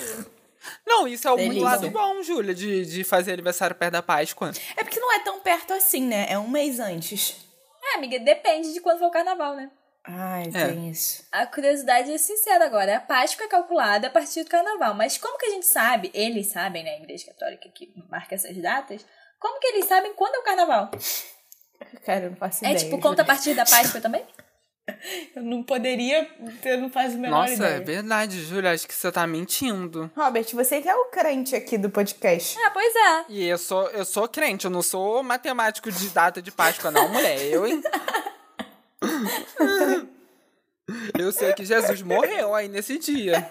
Não, 0.87 1.07
isso 1.09 1.27
é 1.27 1.33
o 1.33 1.37
muito 1.37 1.49
Delícia. 1.55 1.69
lado 1.71 1.91
bom, 1.91 2.23
Júlia, 2.23 2.55
de, 2.55 2.87
de 2.87 3.03
fazer 3.05 3.33
aniversário 3.33 3.75
perto 3.77 3.93
da 3.93 4.03
Páscoa. 4.03 4.53
É 4.77 4.85
porque 4.85 5.01
não 5.01 5.13
é 5.13 5.19
tão 5.21 5.41
perto 5.41 5.73
assim, 5.75 6.03
né? 6.07 6.27
É 6.29 6.39
um 6.39 6.49
mês 6.49 6.79
antes. 6.79 7.37
É, 7.85 7.97
amiga, 7.97 8.19
depende 8.21 8.73
de 8.73 8.81
quando 8.81 9.01
for 9.01 9.07
o 9.07 9.11
carnaval, 9.11 9.57
né? 9.57 9.71
Ai, 10.05 10.51
É. 10.55 10.67
tem 10.69 10.91
isso. 10.91 11.25
A 11.33 11.47
curiosidade 11.47 12.13
é 12.13 12.19
sincera 12.19 12.65
agora. 12.65 12.97
A 12.97 13.01
Páscoa 13.01 13.45
é 13.45 13.49
calculada 13.49 14.07
a 14.07 14.11
partir 14.11 14.43
do 14.45 14.51
carnaval. 14.51 14.95
Mas 14.95 15.17
como 15.19 15.37
que 15.39 15.47
a 15.47 15.51
gente 15.51 15.67
sabe? 15.67 16.11
Eles 16.15 16.47
sabem, 16.49 16.83
né? 16.85 16.91
A 16.93 16.99
Igreja 16.99 17.27
Católica 17.27 17.69
que 17.75 17.93
marca 18.11 18.35
essas 18.35 18.57
datas. 18.61 19.05
Como 19.41 19.59
que 19.61 19.67
eles 19.69 19.85
sabem 19.87 20.13
quando 20.15 20.37
é 20.37 20.39
o 20.39 20.45
carnaval? 20.45 20.91
Cara, 22.05 22.25
eu 22.27 22.31
não 22.31 22.37
faço 22.37 22.65
É 22.65 22.71
ideia. 22.71 22.85
tipo, 22.85 23.01
conta 23.01 23.23
a 23.23 23.25
partir 23.25 23.55
da 23.55 23.65
Páscoa 23.65 24.01
também? 24.01 24.25
Eu 25.35 25.43
não 25.43 25.63
poderia, 25.63 26.29
eu 26.65 26.79
não 26.79 26.91
faço 26.91 27.15
a 27.15 27.19
menor 27.19 27.49
Nossa, 27.49 27.53
é 27.53 27.57
ideia. 27.57 27.81
verdade, 27.81 28.45
Júlia, 28.45 28.73
acho 28.73 28.87
que 28.87 28.95
você 28.95 29.11
tá 29.13 29.27
mentindo. 29.27 30.11
Robert, 30.17 30.47
você 30.53 30.83
que 30.83 30.89
é 30.89 30.95
o 30.95 31.07
crente 31.07 31.55
aqui 31.55 31.79
do 31.79 31.89
podcast. 31.89 32.59
Ah, 32.65 32.71
pois 32.71 32.95
é. 32.95 33.25
E 33.29 33.47
eu 33.47 33.59
sou, 33.59 33.89
eu 33.91 34.05
sou 34.05 34.29
crente, 34.29 34.65
eu 34.65 34.71
não 34.71 34.83
sou 34.83 35.23
matemático 35.23 35.91
de 35.91 36.09
data 36.09 36.43
de 36.43 36.51
Páscoa, 36.51 36.91
não, 36.91 37.09
mulher. 37.09 37.41
Eu, 37.43 37.67
hein? 37.67 37.83
Eu 41.19 41.33
sei 41.33 41.53
que 41.55 41.65
Jesus 41.65 42.03
morreu 42.03 42.55
aí 42.55 42.69
nesse 42.69 42.99
dia. 42.99 43.49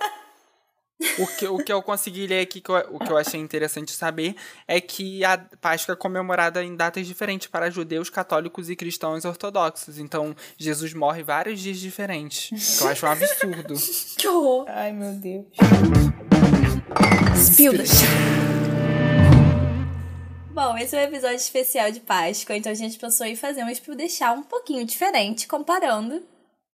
O 1.19 1.27
que, 1.27 1.47
o 1.47 1.57
que 1.57 1.71
eu 1.73 1.81
consegui 1.81 2.27
ler 2.27 2.41
aqui, 2.41 2.61
que 2.61 2.69
eu- 2.69 2.87
o 2.91 2.99
que 2.99 3.11
eu 3.11 3.17
achei 3.17 3.39
interessante 3.39 3.91
saber, 3.91 4.35
é 4.67 4.79
que 4.79 5.23
a 5.25 5.37
Páscoa 5.59 5.93
é 5.93 5.95
comemorada 5.95 6.63
em 6.63 6.75
datas 6.75 7.07
diferentes 7.07 7.47
para 7.47 7.69
judeus, 7.71 8.09
católicos 8.09 8.69
e 8.69 8.75
cristãos 8.75 9.25
ortodoxos. 9.25 9.97
Então, 9.97 10.35
Jesus 10.57 10.93
morre 10.93 11.23
vários 11.23 11.59
dias 11.59 11.77
diferentes. 11.79 12.77
Que 12.77 12.83
eu 12.83 12.87
acho 12.89 13.05
um 13.05 13.09
absurdo. 13.09 13.73
Que 14.17 14.27
horror. 14.27 14.65
Ai, 14.67 14.91
meu 14.93 15.13
Deus. 15.13 15.45
Spildas. 17.35 17.89
Bom, 20.53 20.77
esse 20.77 20.95
é 20.95 20.99
um 20.99 21.03
episódio 21.05 21.37
especial 21.37 21.91
de 21.91 22.01
Páscoa, 22.01 22.55
então 22.55 22.71
a 22.71 22.75
gente 22.75 22.99
pensou 22.99 23.25
em 23.25 23.35
fazer 23.35 23.63
um 23.63 23.73
Spill 23.73 23.95
deixar 23.95 24.33
um 24.33 24.43
pouquinho 24.43 24.85
diferente, 24.85 25.47
comparando 25.47 26.21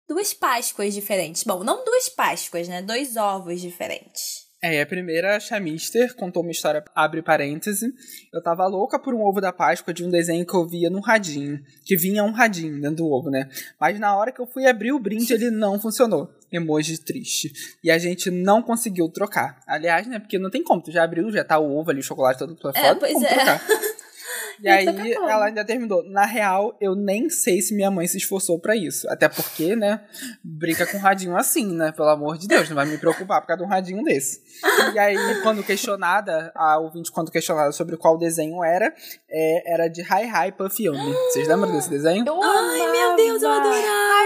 duas 0.09 0.33
Páscoas 0.33 0.95
diferentes. 0.95 1.43
Bom, 1.45 1.63
não 1.65 1.85
duas 1.85 2.09
Páscoas, 2.09 2.69
né? 2.69 2.83
Dois 2.83 3.17
ovos 3.17 3.61
diferentes. 3.61 4.47
É, 4.63 4.81
a 4.81 4.87
primeira, 4.87 5.37
a 5.37 5.41
Chamister, 5.41 6.17
contou 6.17 6.43
uma 6.43 6.51
história, 6.51 6.83
abre 6.95 7.21
parêntese. 7.23 7.93
Eu 8.33 8.43
tava 8.43 8.67
louca 8.67 8.99
por 8.99 9.15
um 9.15 9.21
ovo 9.23 9.41
da 9.41 9.53
Páscoa 9.53 9.93
de 9.93 10.03
um 10.03 10.09
desenho 10.11 10.47
que 10.47 10.55
eu 10.57 10.67
via 10.67 10.89
num 10.89 11.01
radinho. 11.01 11.61
Que 11.85 11.95
vinha 11.97 12.25
um 12.25 12.33
radinho 12.33 12.81
dentro 12.81 12.97
do 12.97 13.07
ovo, 13.07 13.31
né? 13.31 13.49
Mas 13.79 14.01
na 14.01 14.17
hora 14.17 14.33
que 14.33 14.41
eu 14.41 14.47
fui 14.47 14.67
abrir 14.67 14.93
o 14.93 14.99
brinde, 14.99 15.33
ele 15.33 15.51
não 15.51 15.79
funcionou. 15.79 16.31
Emoji 16.51 16.99
triste. 16.99 17.53
E 17.85 17.91
a 17.91 17.99
gente 17.99 18.31
não 18.31 18.63
conseguiu 18.63 19.09
trocar. 19.11 19.61
Aliás, 19.69 20.07
né? 20.07 20.19
Porque 20.19 20.39
não 20.39 20.51
tem 20.51 20.65
como. 20.65 20.83
Tu 20.83 20.91
já 20.91 21.05
abriu, 21.05 21.31
já 21.31 21.45
tá 21.45 21.59
o 21.59 21.77
ovo 21.77 21.91
ali, 21.91 22.01
o 22.01 22.03
chocolate 22.03 22.39
todo 22.39 22.57
pra 22.57 22.71
É, 22.71 22.81
fora. 22.81 22.93
não 22.95 22.99
pois 22.99 23.23
é. 23.23 23.35
trocar. 23.35 23.63
E 24.67 24.69
aí, 24.69 24.87
ela 25.13 25.47
ainda 25.47 25.65
terminou. 25.65 26.03
Na 26.09 26.25
real, 26.25 26.77
eu 26.81 26.95
nem 26.95 27.29
sei 27.29 27.61
se 27.61 27.75
minha 27.75 27.91
mãe 27.91 28.07
se 28.07 28.17
esforçou 28.17 28.59
pra 28.59 28.75
isso. 28.75 29.09
Até 29.11 29.29
porque, 29.29 29.77
né? 29.77 30.01
Brinca 30.43 30.87
com 30.87 30.97
um 30.97 31.01
radinho 31.01 31.37
assim, 31.37 31.75
né? 31.75 31.93
Pelo 31.93 32.09
amor 32.09 32.39
de 32.39 32.49
Deus, 32.49 32.69
não 32.69 32.77
vai 32.77 32.87
me 32.87 32.99
preocupar 32.99 33.41
por 33.41 33.49
causa 33.49 33.63
de 33.63 33.69
um 33.69 33.71
radinho 33.71 34.03
desse. 34.03 34.41
E 34.95 34.99
aí, 34.99 35.17
quando 35.43 35.63
questionada, 35.63 36.53
a 36.55 36.79
ouvinte, 36.79 37.13
quando 37.13 37.31
questionada 37.31 37.71
sobre 37.73 37.97
qual 37.97 38.19
desenho 38.19 38.65
era, 38.65 38.93
é, 39.31 39.73
era 39.73 39.89
de 39.89 40.01
Hi 40.03 40.25
Hi 40.25 40.53
Puff 40.53 40.83
Yummy. 40.83 41.13
Vocês 41.13 41.47
lembram 41.47 41.73
desse 41.73 41.91
desenho? 41.91 42.25
Eu 42.27 42.43
Ai, 42.43 42.91
meu 42.91 43.17
Deus, 43.17 43.43
eu 43.43 43.51
amava. 43.51 43.69
adorava! 43.69 44.17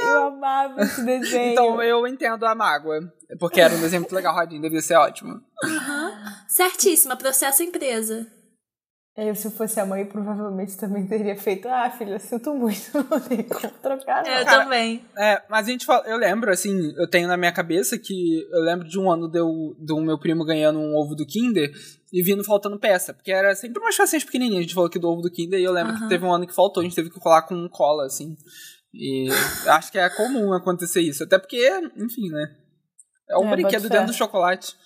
Eu 0.00 0.26
amava 0.26 0.82
esse 0.82 1.02
desenho. 1.02 1.52
Então 1.52 1.82
eu 1.82 2.06
entendo 2.06 2.44
a 2.46 2.54
mágoa. 2.54 3.12
Porque 3.38 3.60
era 3.60 3.74
um 3.74 3.80
desenho 3.80 4.02
muito 4.02 4.14
legal, 4.14 4.34
radinho, 4.34 4.62
devia 4.62 4.80
ser 4.80 4.96
ótimo. 4.96 5.40
Certíssima, 6.46 7.16
processo 7.16 7.62
empresa. 7.62 8.26
Eu, 9.20 9.34
se 9.34 9.48
eu 9.48 9.50
fosse 9.50 9.80
a 9.80 9.84
mãe, 9.84 10.06
provavelmente 10.06 10.76
também 10.76 11.04
teria 11.04 11.34
feito. 11.36 11.66
Ah, 11.66 11.90
filha, 11.90 12.20
sinto 12.20 12.54
muito, 12.54 12.80
não 13.10 13.18
tem 13.18 13.42
como 13.42 13.72
trocar, 13.82 14.22
não. 14.22 14.30
Eu 14.30 14.44
Cara, 14.44 14.62
também. 14.62 15.04
É, 15.16 15.42
mas 15.50 15.66
a 15.66 15.70
gente 15.72 15.84
fala, 15.84 16.06
eu 16.06 16.16
lembro, 16.16 16.52
assim, 16.52 16.94
eu 16.96 17.10
tenho 17.10 17.26
na 17.26 17.36
minha 17.36 17.50
cabeça 17.50 17.98
que 17.98 18.46
eu 18.48 18.60
lembro 18.62 18.88
de 18.88 18.96
um 18.96 19.10
ano 19.10 19.26
do, 19.26 19.74
do 19.76 20.00
meu 20.00 20.20
primo 20.20 20.44
ganhando 20.44 20.78
um 20.78 20.94
ovo 20.96 21.16
do 21.16 21.26
Kinder 21.26 21.68
e 22.12 22.22
vindo 22.22 22.44
faltando 22.44 22.78
peça, 22.78 23.12
porque 23.12 23.32
era 23.32 23.56
sempre 23.56 23.82
umas 23.82 23.96
facinhas 23.96 24.22
pequenininhas, 24.22 24.60
a 24.60 24.62
gente 24.62 24.74
falou 24.74 24.86
aqui 24.86 25.00
do 25.00 25.08
ovo 25.08 25.20
do 25.20 25.32
Kinder 25.32 25.58
e 25.58 25.64
eu 25.64 25.72
lembro 25.72 25.94
Aham. 25.94 26.02
que 26.04 26.08
teve 26.08 26.24
um 26.24 26.32
ano 26.32 26.46
que 26.46 26.54
faltou, 26.54 26.80
a 26.80 26.84
gente 26.84 26.94
teve 26.94 27.10
que 27.10 27.18
colar 27.18 27.42
com 27.42 27.68
cola, 27.68 28.06
assim. 28.06 28.36
E 28.94 29.26
acho 29.66 29.90
que 29.90 29.98
é 29.98 30.08
comum 30.10 30.52
acontecer 30.52 31.00
isso, 31.00 31.24
até 31.24 31.40
porque, 31.40 31.68
enfim, 31.96 32.28
né? 32.30 32.54
É 33.28 33.36
um 33.36 33.48
É, 33.48 33.50
brinquedo 33.50 33.88
dentro 33.88 34.06
do 34.06 34.14
chocolate. 34.14 34.76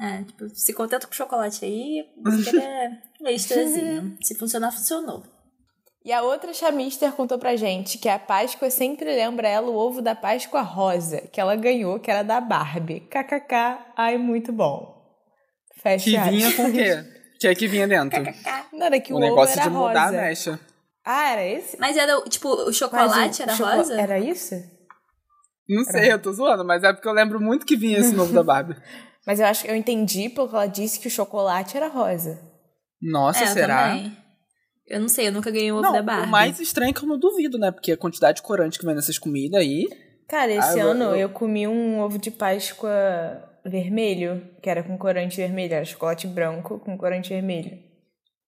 É, 0.00 0.22
tipo, 0.24 0.48
se 0.50 0.72
contenta 0.74 1.06
com 1.06 1.12
chocolate 1.12 1.64
aí, 1.64 2.04
você 2.22 2.50
quer 2.50 3.02
extrazinho. 3.32 4.16
Se 4.22 4.34
funcionar, 4.34 4.72
funcionou. 4.72 5.22
E 6.04 6.12
a 6.12 6.20
outra 6.22 6.52
chamister 6.52 7.12
contou 7.12 7.38
pra 7.38 7.56
gente 7.56 7.96
que 7.96 8.08
a 8.08 8.18
Páscoa 8.18 8.68
sempre 8.70 9.06
lembra 9.06 9.48
ela 9.48 9.68
o 9.70 9.74
ovo 9.76 10.02
da 10.02 10.14
Páscoa 10.14 10.60
rosa, 10.62 11.20
que 11.32 11.40
ela 11.40 11.56
ganhou, 11.56 11.98
que 12.00 12.10
era 12.10 12.22
da 12.22 12.40
Barbie. 12.40 13.00
KKK, 13.00 13.78
ai, 13.96 14.18
muito 14.18 14.52
bom. 14.52 14.94
Fecha 15.80 16.04
Que 16.10 16.18
vinha 16.30 16.52
com 16.52 16.64
o 16.66 16.72
quê? 16.72 17.04
O 17.34 17.38
que 17.44 17.48
é 17.48 17.54
que 17.54 17.66
vinha 17.68 17.86
dentro? 17.86 18.22
Não, 18.72 18.86
era 18.86 18.98
que 19.00 19.12
o, 19.12 19.16
o 19.16 19.18
ovo 19.18 19.26
negócio 19.28 19.52
era 19.60 19.62
de 19.64 19.68
mudar 19.76 20.00
a 20.02 20.06
rosa. 20.06 20.22
mecha. 20.22 20.60
Ah, 21.04 21.30
era 21.32 21.44
esse? 21.44 21.76
Mas 21.78 21.94
era, 21.96 22.18
tipo, 22.22 22.48
o 22.48 22.72
chocolate 22.72 23.40
o 23.40 23.42
era 23.42 23.52
choco- 23.54 23.70
rosa? 23.76 24.00
Era 24.00 24.18
isso? 24.18 24.54
Não 25.68 25.84
sei, 25.84 26.12
eu 26.12 26.18
tô 26.22 26.32
zoando, 26.32 26.64
mas 26.64 26.82
é 26.84 26.92
porque 26.92 27.06
eu 27.08 27.12
lembro 27.12 27.38
muito 27.40 27.66
que 27.66 27.76
vinha 27.76 27.98
esse 27.98 28.14
novo 28.14 28.32
da 28.32 28.42
Barbie. 28.42 28.76
Mas 29.26 29.40
eu 29.40 29.46
acho 29.46 29.64
que 29.64 29.70
eu 29.70 29.76
entendi 29.76 30.28
porque 30.28 30.54
ela 30.54 30.66
disse 30.66 31.00
que 31.00 31.08
o 31.08 31.10
chocolate 31.10 31.76
era 31.76 31.88
rosa. 31.88 32.40
Nossa, 33.00 33.40
É, 33.40 33.42
eu 33.44 33.52
será? 33.52 33.88
também. 33.90 34.16
Eu 34.86 35.00
não 35.00 35.08
sei, 35.08 35.28
eu 35.28 35.32
nunca 35.32 35.50
ganhei 35.50 35.72
o 35.72 35.76
ovo 35.76 35.82
Não, 35.82 35.92
da 35.92 36.02
Barbie. 36.02 36.26
o 36.26 36.30
mais 36.30 36.60
estranho 36.60 36.90
é 36.90 36.92
que 36.92 37.02
eu 37.02 37.08
não 37.08 37.18
duvido, 37.18 37.58
né? 37.58 37.70
Porque 37.70 37.92
a 37.92 37.96
quantidade 37.96 38.36
de 38.36 38.42
corante 38.42 38.78
que 38.78 38.84
vem 38.84 38.94
nessas 38.94 39.18
comidas 39.18 39.60
aí. 39.60 39.88
Cara, 40.28 40.52
esse 40.52 40.78
Ah, 40.78 40.82
eu- 40.84 40.90
ano 40.90 41.04
eu... 41.04 41.16
eu- 41.16 41.28
comi 41.30 41.66
um 41.66 42.00
ovo 42.00 42.18
de 42.18 42.30
Páscoa 42.30 42.90
vermelho, 43.64 44.46
que 44.62 44.68
era 44.68 44.82
com 44.82 44.96
corante 44.98 45.36
vermelho, 45.38 45.72
era 45.74 45.84
chocolate 45.84 46.26
branco 46.26 46.78
com 46.80 46.96
corante 46.98 47.30
vermelho. 47.30 47.78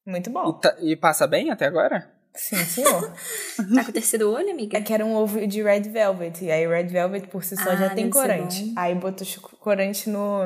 Muito 0.06 0.28
E, 0.28 0.32
bom. 0.32 0.52
tá- 0.52 0.76
e 0.80 0.94
passa 0.94 1.26
bem 1.26 1.50
até 1.50 1.64
agora? 1.66 2.10
Sim, 2.34 2.56
senhor. 2.56 3.14
Tá 3.74 3.82
com 3.82 3.90
o 3.90 3.92
terceiro 3.94 4.30
olho, 4.30 4.50
amiga? 4.50 4.76
É 4.76 4.82
que 4.82 4.92
era 4.92 5.04
um 5.06 5.14
ovo 5.14 5.46
de 5.46 5.62
red 5.62 5.80
velvet. 5.80 6.44
E 6.44 6.50
aí, 6.50 6.66
red 6.66 6.84
velvet 6.84 7.28
por 7.28 7.42
si 7.42 7.56
só 7.56 7.70
Ah, 7.70 7.76
já 7.76 7.90
tem 7.90 8.10
corante. 8.10 8.72
Aí 8.76 8.94
botou 8.94 9.26
corante 9.58 10.10
no, 10.10 10.42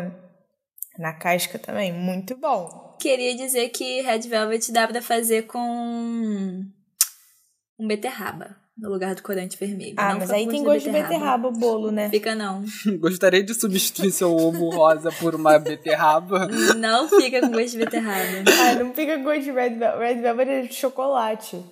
na 0.98 1.12
casca 1.12 1.58
também. 1.58 1.92
Muito 1.92 2.36
bom. 2.36 2.96
Queria 3.00 3.34
dizer 3.34 3.68
que 3.70 4.02
Red 4.02 4.20
Velvet 4.20 4.72
dá 4.72 4.86
pra 4.86 5.00
fazer 5.00 5.46
com 5.46 6.64
um 7.78 7.86
beterraba 7.86 8.56
no 8.76 8.90
lugar 8.90 9.14
do 9.14 9.22
corante 9.22 9.58
vermelho. 9.58 9.94
Ah, 9.96 10.12
Não 10.12 10.20
mas 10.20 10.30
aí 10.30 10.46
tem 10.46 10.64
gosto 10.64 10.84
de 10.84 10.90
beterraba 10.90 11.48
o 11.48 11.52
bolo, 11.52 11.90
né? 11.90 12.08
Fica 12.08 12.34
não. 12.34 12.64
Gostaria 12.98 13.42
de 13.42 13.54
substituir 13.54 14.10
seu 14.10 14.34
ovo 14.34 14.70
rosa 14.70 15.12
por 15.12 15.34
uma 15.34 15.58
beterraba. 15.58 16.48
Não 16.76 17.08
fica 17.08 17.40
com 17.40 17.50
gosto 17.50 17.72
de 17.72 17.78
beterraba. 17.78 18.44
Ah, 18.60 18.74
não 18.74 18.94
fica 18.94 19.16
com 19.16 19.24
gosto 19.24 19.42
de 19.42 19.52
red 19.52 19.70
velvet. 19.70 19.98
Red 19.98 20.22
velvet 20.22 20.48
é 20.48 20.62
de 20.62 20.74
chocolate. 20.74 21.62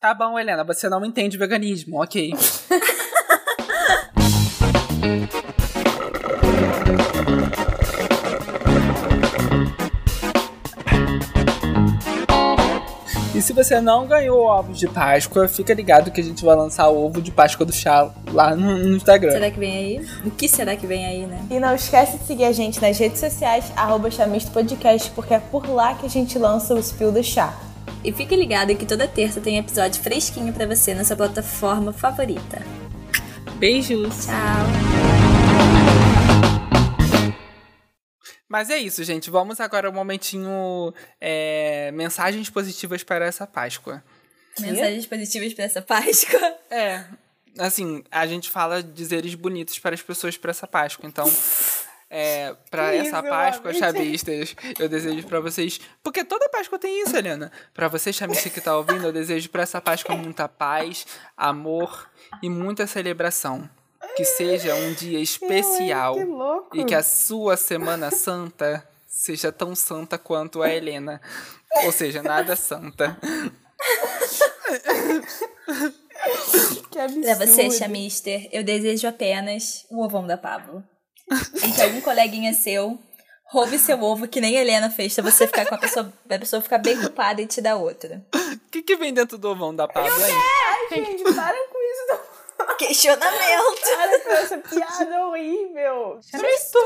Tá 0.00 0.14
bom, 0.14 0.38
Helena, 0.38 0.64
você 0.64 0.88
não 0.88 1.04
entende 1.04 1.36
veganismo, 1.36 2.02
ok. 2.02 2.32
se 13.42 13.52
você 13.52 13.80
não 13.80 14.06
ganhou 14.06 14.40
ovos 14.40 14.78
de 14.78 14.88
Páscoa, 14.88 15.48
fica 15.48 15.74
ligado 15.74 16.10
que 16.10 16.20
a 16.20 16.24
gente 16.24 16.44
vai 16.44 16.56
lançar 16.56 16.88
o 16.88 17.06
ovo 17.06 17.20
de 17.20 17.30
Páscoa 17.30 17.64
do 17.64 17.72
chá 17.72 18.10
lá 18.32 18.54
no, 18.54 18.78
no 18.78 18.96
Instagram. 18.96 19.32
Será 19.32 19.50
que 19.50 19.58
vem 19.58 19.76
aí? 19.76 20.06
O 20.24 20.30
que 20.30 20.48
será 20.48 20.76
que 20.76 20.86
vem 20.86 21.04
aí, 21.04 21.26
né? 21.26 21.40
E 21.50 21.60
não 21.60 21.74
esquece 21.74 22.18
de 22.18 22.24
seguir 22.24 22.44
a 22.44 22.52
gente 22.52 22.80
nas 22.80 22.98
redes 22.98 23.20
sociais, 23.20 23.72
arroba 23.76 24.10
Chamisto 24.10 24.50
Podcast, 24.50 25.10
porque 25.12 25.34
é 25.34 25.38
por 25.38 25.68
lá 25.68 25.94
que 25.94 26.06
a 26.06 26.10
gente 26.10 26.38
lança 26.38 26.74
o 26.74 26.82
Spill 26.82 27.12
do 27.12 27.22
Chá. 27.22 27.56
E 28.04 28.12
fique 28.12 28.34
ligado 28.36 28.74
que 28.74 28.86
toda 28.86 29.08
terça 29.08 29.40
tem 29.40 29.58
episódio 29.58 30.00
fresquinho 30.00 30.52
pra 30.52 30.66
você 30.66 30.94
na 30.94 31.04
sua 31.04 31.16
plataforma 31.16 31.92
favorita. 31.92 32.62
Beijos. 33.58 34.26
Tchau! 34.26 35.07
Mas 38.48 38.70
é 38.70 38.78
isso, 38.78 39.04
gente. 39.04 39.30
Vamos 39.30 39.60
agora 39.60 39.88
ao 39.88 39.92
momentinho 39.92 40.94
é, 41.20 41.90
mensagens 41.92 42.48
positivas 42.48 43.02
para 43.02 43.26
essa 43.26 43.46
Páscoa. 43.46 44.02
Mensagens 44.58 45.06
positivas 45.06 45.52
pra 45.52 45.64
essa 45.64 45.82
Páscoa. 45.82 46.40
É, 46.70 47.02
assim, 47.58 48.04
a 48.10 48.26
gente 48.26 48.50
fala 48.50 48.82
dizeres 48.82 49.34
bonitos 49.34 49.78
para 49.78 49.94
as 49.94 50.02
pessoas 50.02 50.36
para 50.36 50.50
essa 50.50 50.66
Páscoa. 50.66 51.08
Então, 51.08 51.30
é, 52.10 52.54
para 52.70 52.94
essa 52.94 53.22
Páscoa, 53.22 53.70
amei. 53.70 53.80
chamistas, 53.80 54.56
eu 54.78 54.88
desejo 54.88 55.26
para 55.26 55.40
vocês. 55.40 55.80
Porque 56.02 56.24
toda 56.24 56.48
Páscoa 56.48 56.78
tem 56.78 57.02
isso, 57.02 57.16
Helena. 57.16 57.50
Para 57.74 57.88
você, 57.88 58.12
chamista 58.12 58.50
que 58.50 58.60
tá 58.60 58.76
ouvindo, 58.76 59.06
eu 59.06 59.12
desejo 59.12 59.48
para 59.50 59.62
essa 59.62 59.80
Páscoa 59.80 60.16
muita 60.16 60.48
paz, 60.48 61.06
amor 61.36 62.10
e 62.42 62.48
muita 62.48 62.86
celebração. 62.86 63.68
Que 64.18 64.24
seja 64.24 64.74
um 64.74 64.92
dia 64.94 65.20
especial 65.20 66.14
que 66.16 66.24
louco. 66.24 66.76
e 66.76 66.84
que 66.84 66.94
a 66.94 67.04
sua 67.04 67.56
Semana 67.56 68.10
Santa 68.10 68.84
seja 69.06 69.52
tão 69.52 69.76
santa 69.76 70.18
quanto 70.18 70.60
a 70.60 70.68
Helena. 70.68 71.20
Ou 71.84 71.92
seja, 71.92 72.20
nada 72.20 72.56
santa. 72.56 73.16
Que 76.90 76.98
absurdo. 76.98 77.22
Pra 77.22 77.34
você, 77.46 77.70
chamister, 77.70 78.48
eu 78.50 78.64
desejo 78.64 79.06
apenas 79.06 79.86
o 79.88 80.02
ovão 80.04 80.26
da 80.26 80.36
Pablo. 80.36 80.82
Em 81.62 81.72
que 81.72 81.80
algum 81.80 82.00
coleguinha 82.00 82.52
seu 82.52 82.98
roube 83.50 83.78
seu 83.78 84.02
ovo, 84.02 84.28
que 84.28 84.40
nem 84.40 84.58
a 84.58 84.60
Helena 84.60 84.90
fez, 84.90 85.14
pra 85.14 85.24
você 85.24 85.46
ficar 85.46 85.64
com 85.66 85.74
a 85.74 85.78
pessoa, 85.78 86.12
a 86.28 86.38
pessoa 86.38 86.60
ficar 86.60 86.78
bem 86.78 87.00
culpada 87.00 87.40
e 87.40 87.46
te 87.46 87.60
dar 87.60 87.76
outra. 87.76 88.26
O 88.34 88.70
que, 88.70 88.82
que 88.82 88.96
vem 88.96 89.14
dentro 89.14 89.38
do 89.38 89.48
ovão 89.48 89.74
da 89.74 89.88
Pablo 89.88 90.12
aí? 90.22 90.32
Ai, 90.32 91.04
gente, 91.04 91.24
para 91.34 91.56
com 91.68 91.77
Questionamento! 92.78 93.96
para 93.96 94.20
com 94.20 94.30
essa 94.30 94.58
piada 94.58 95.26
horrível. 95.26 96.20
Chamisto! 96.30 96.78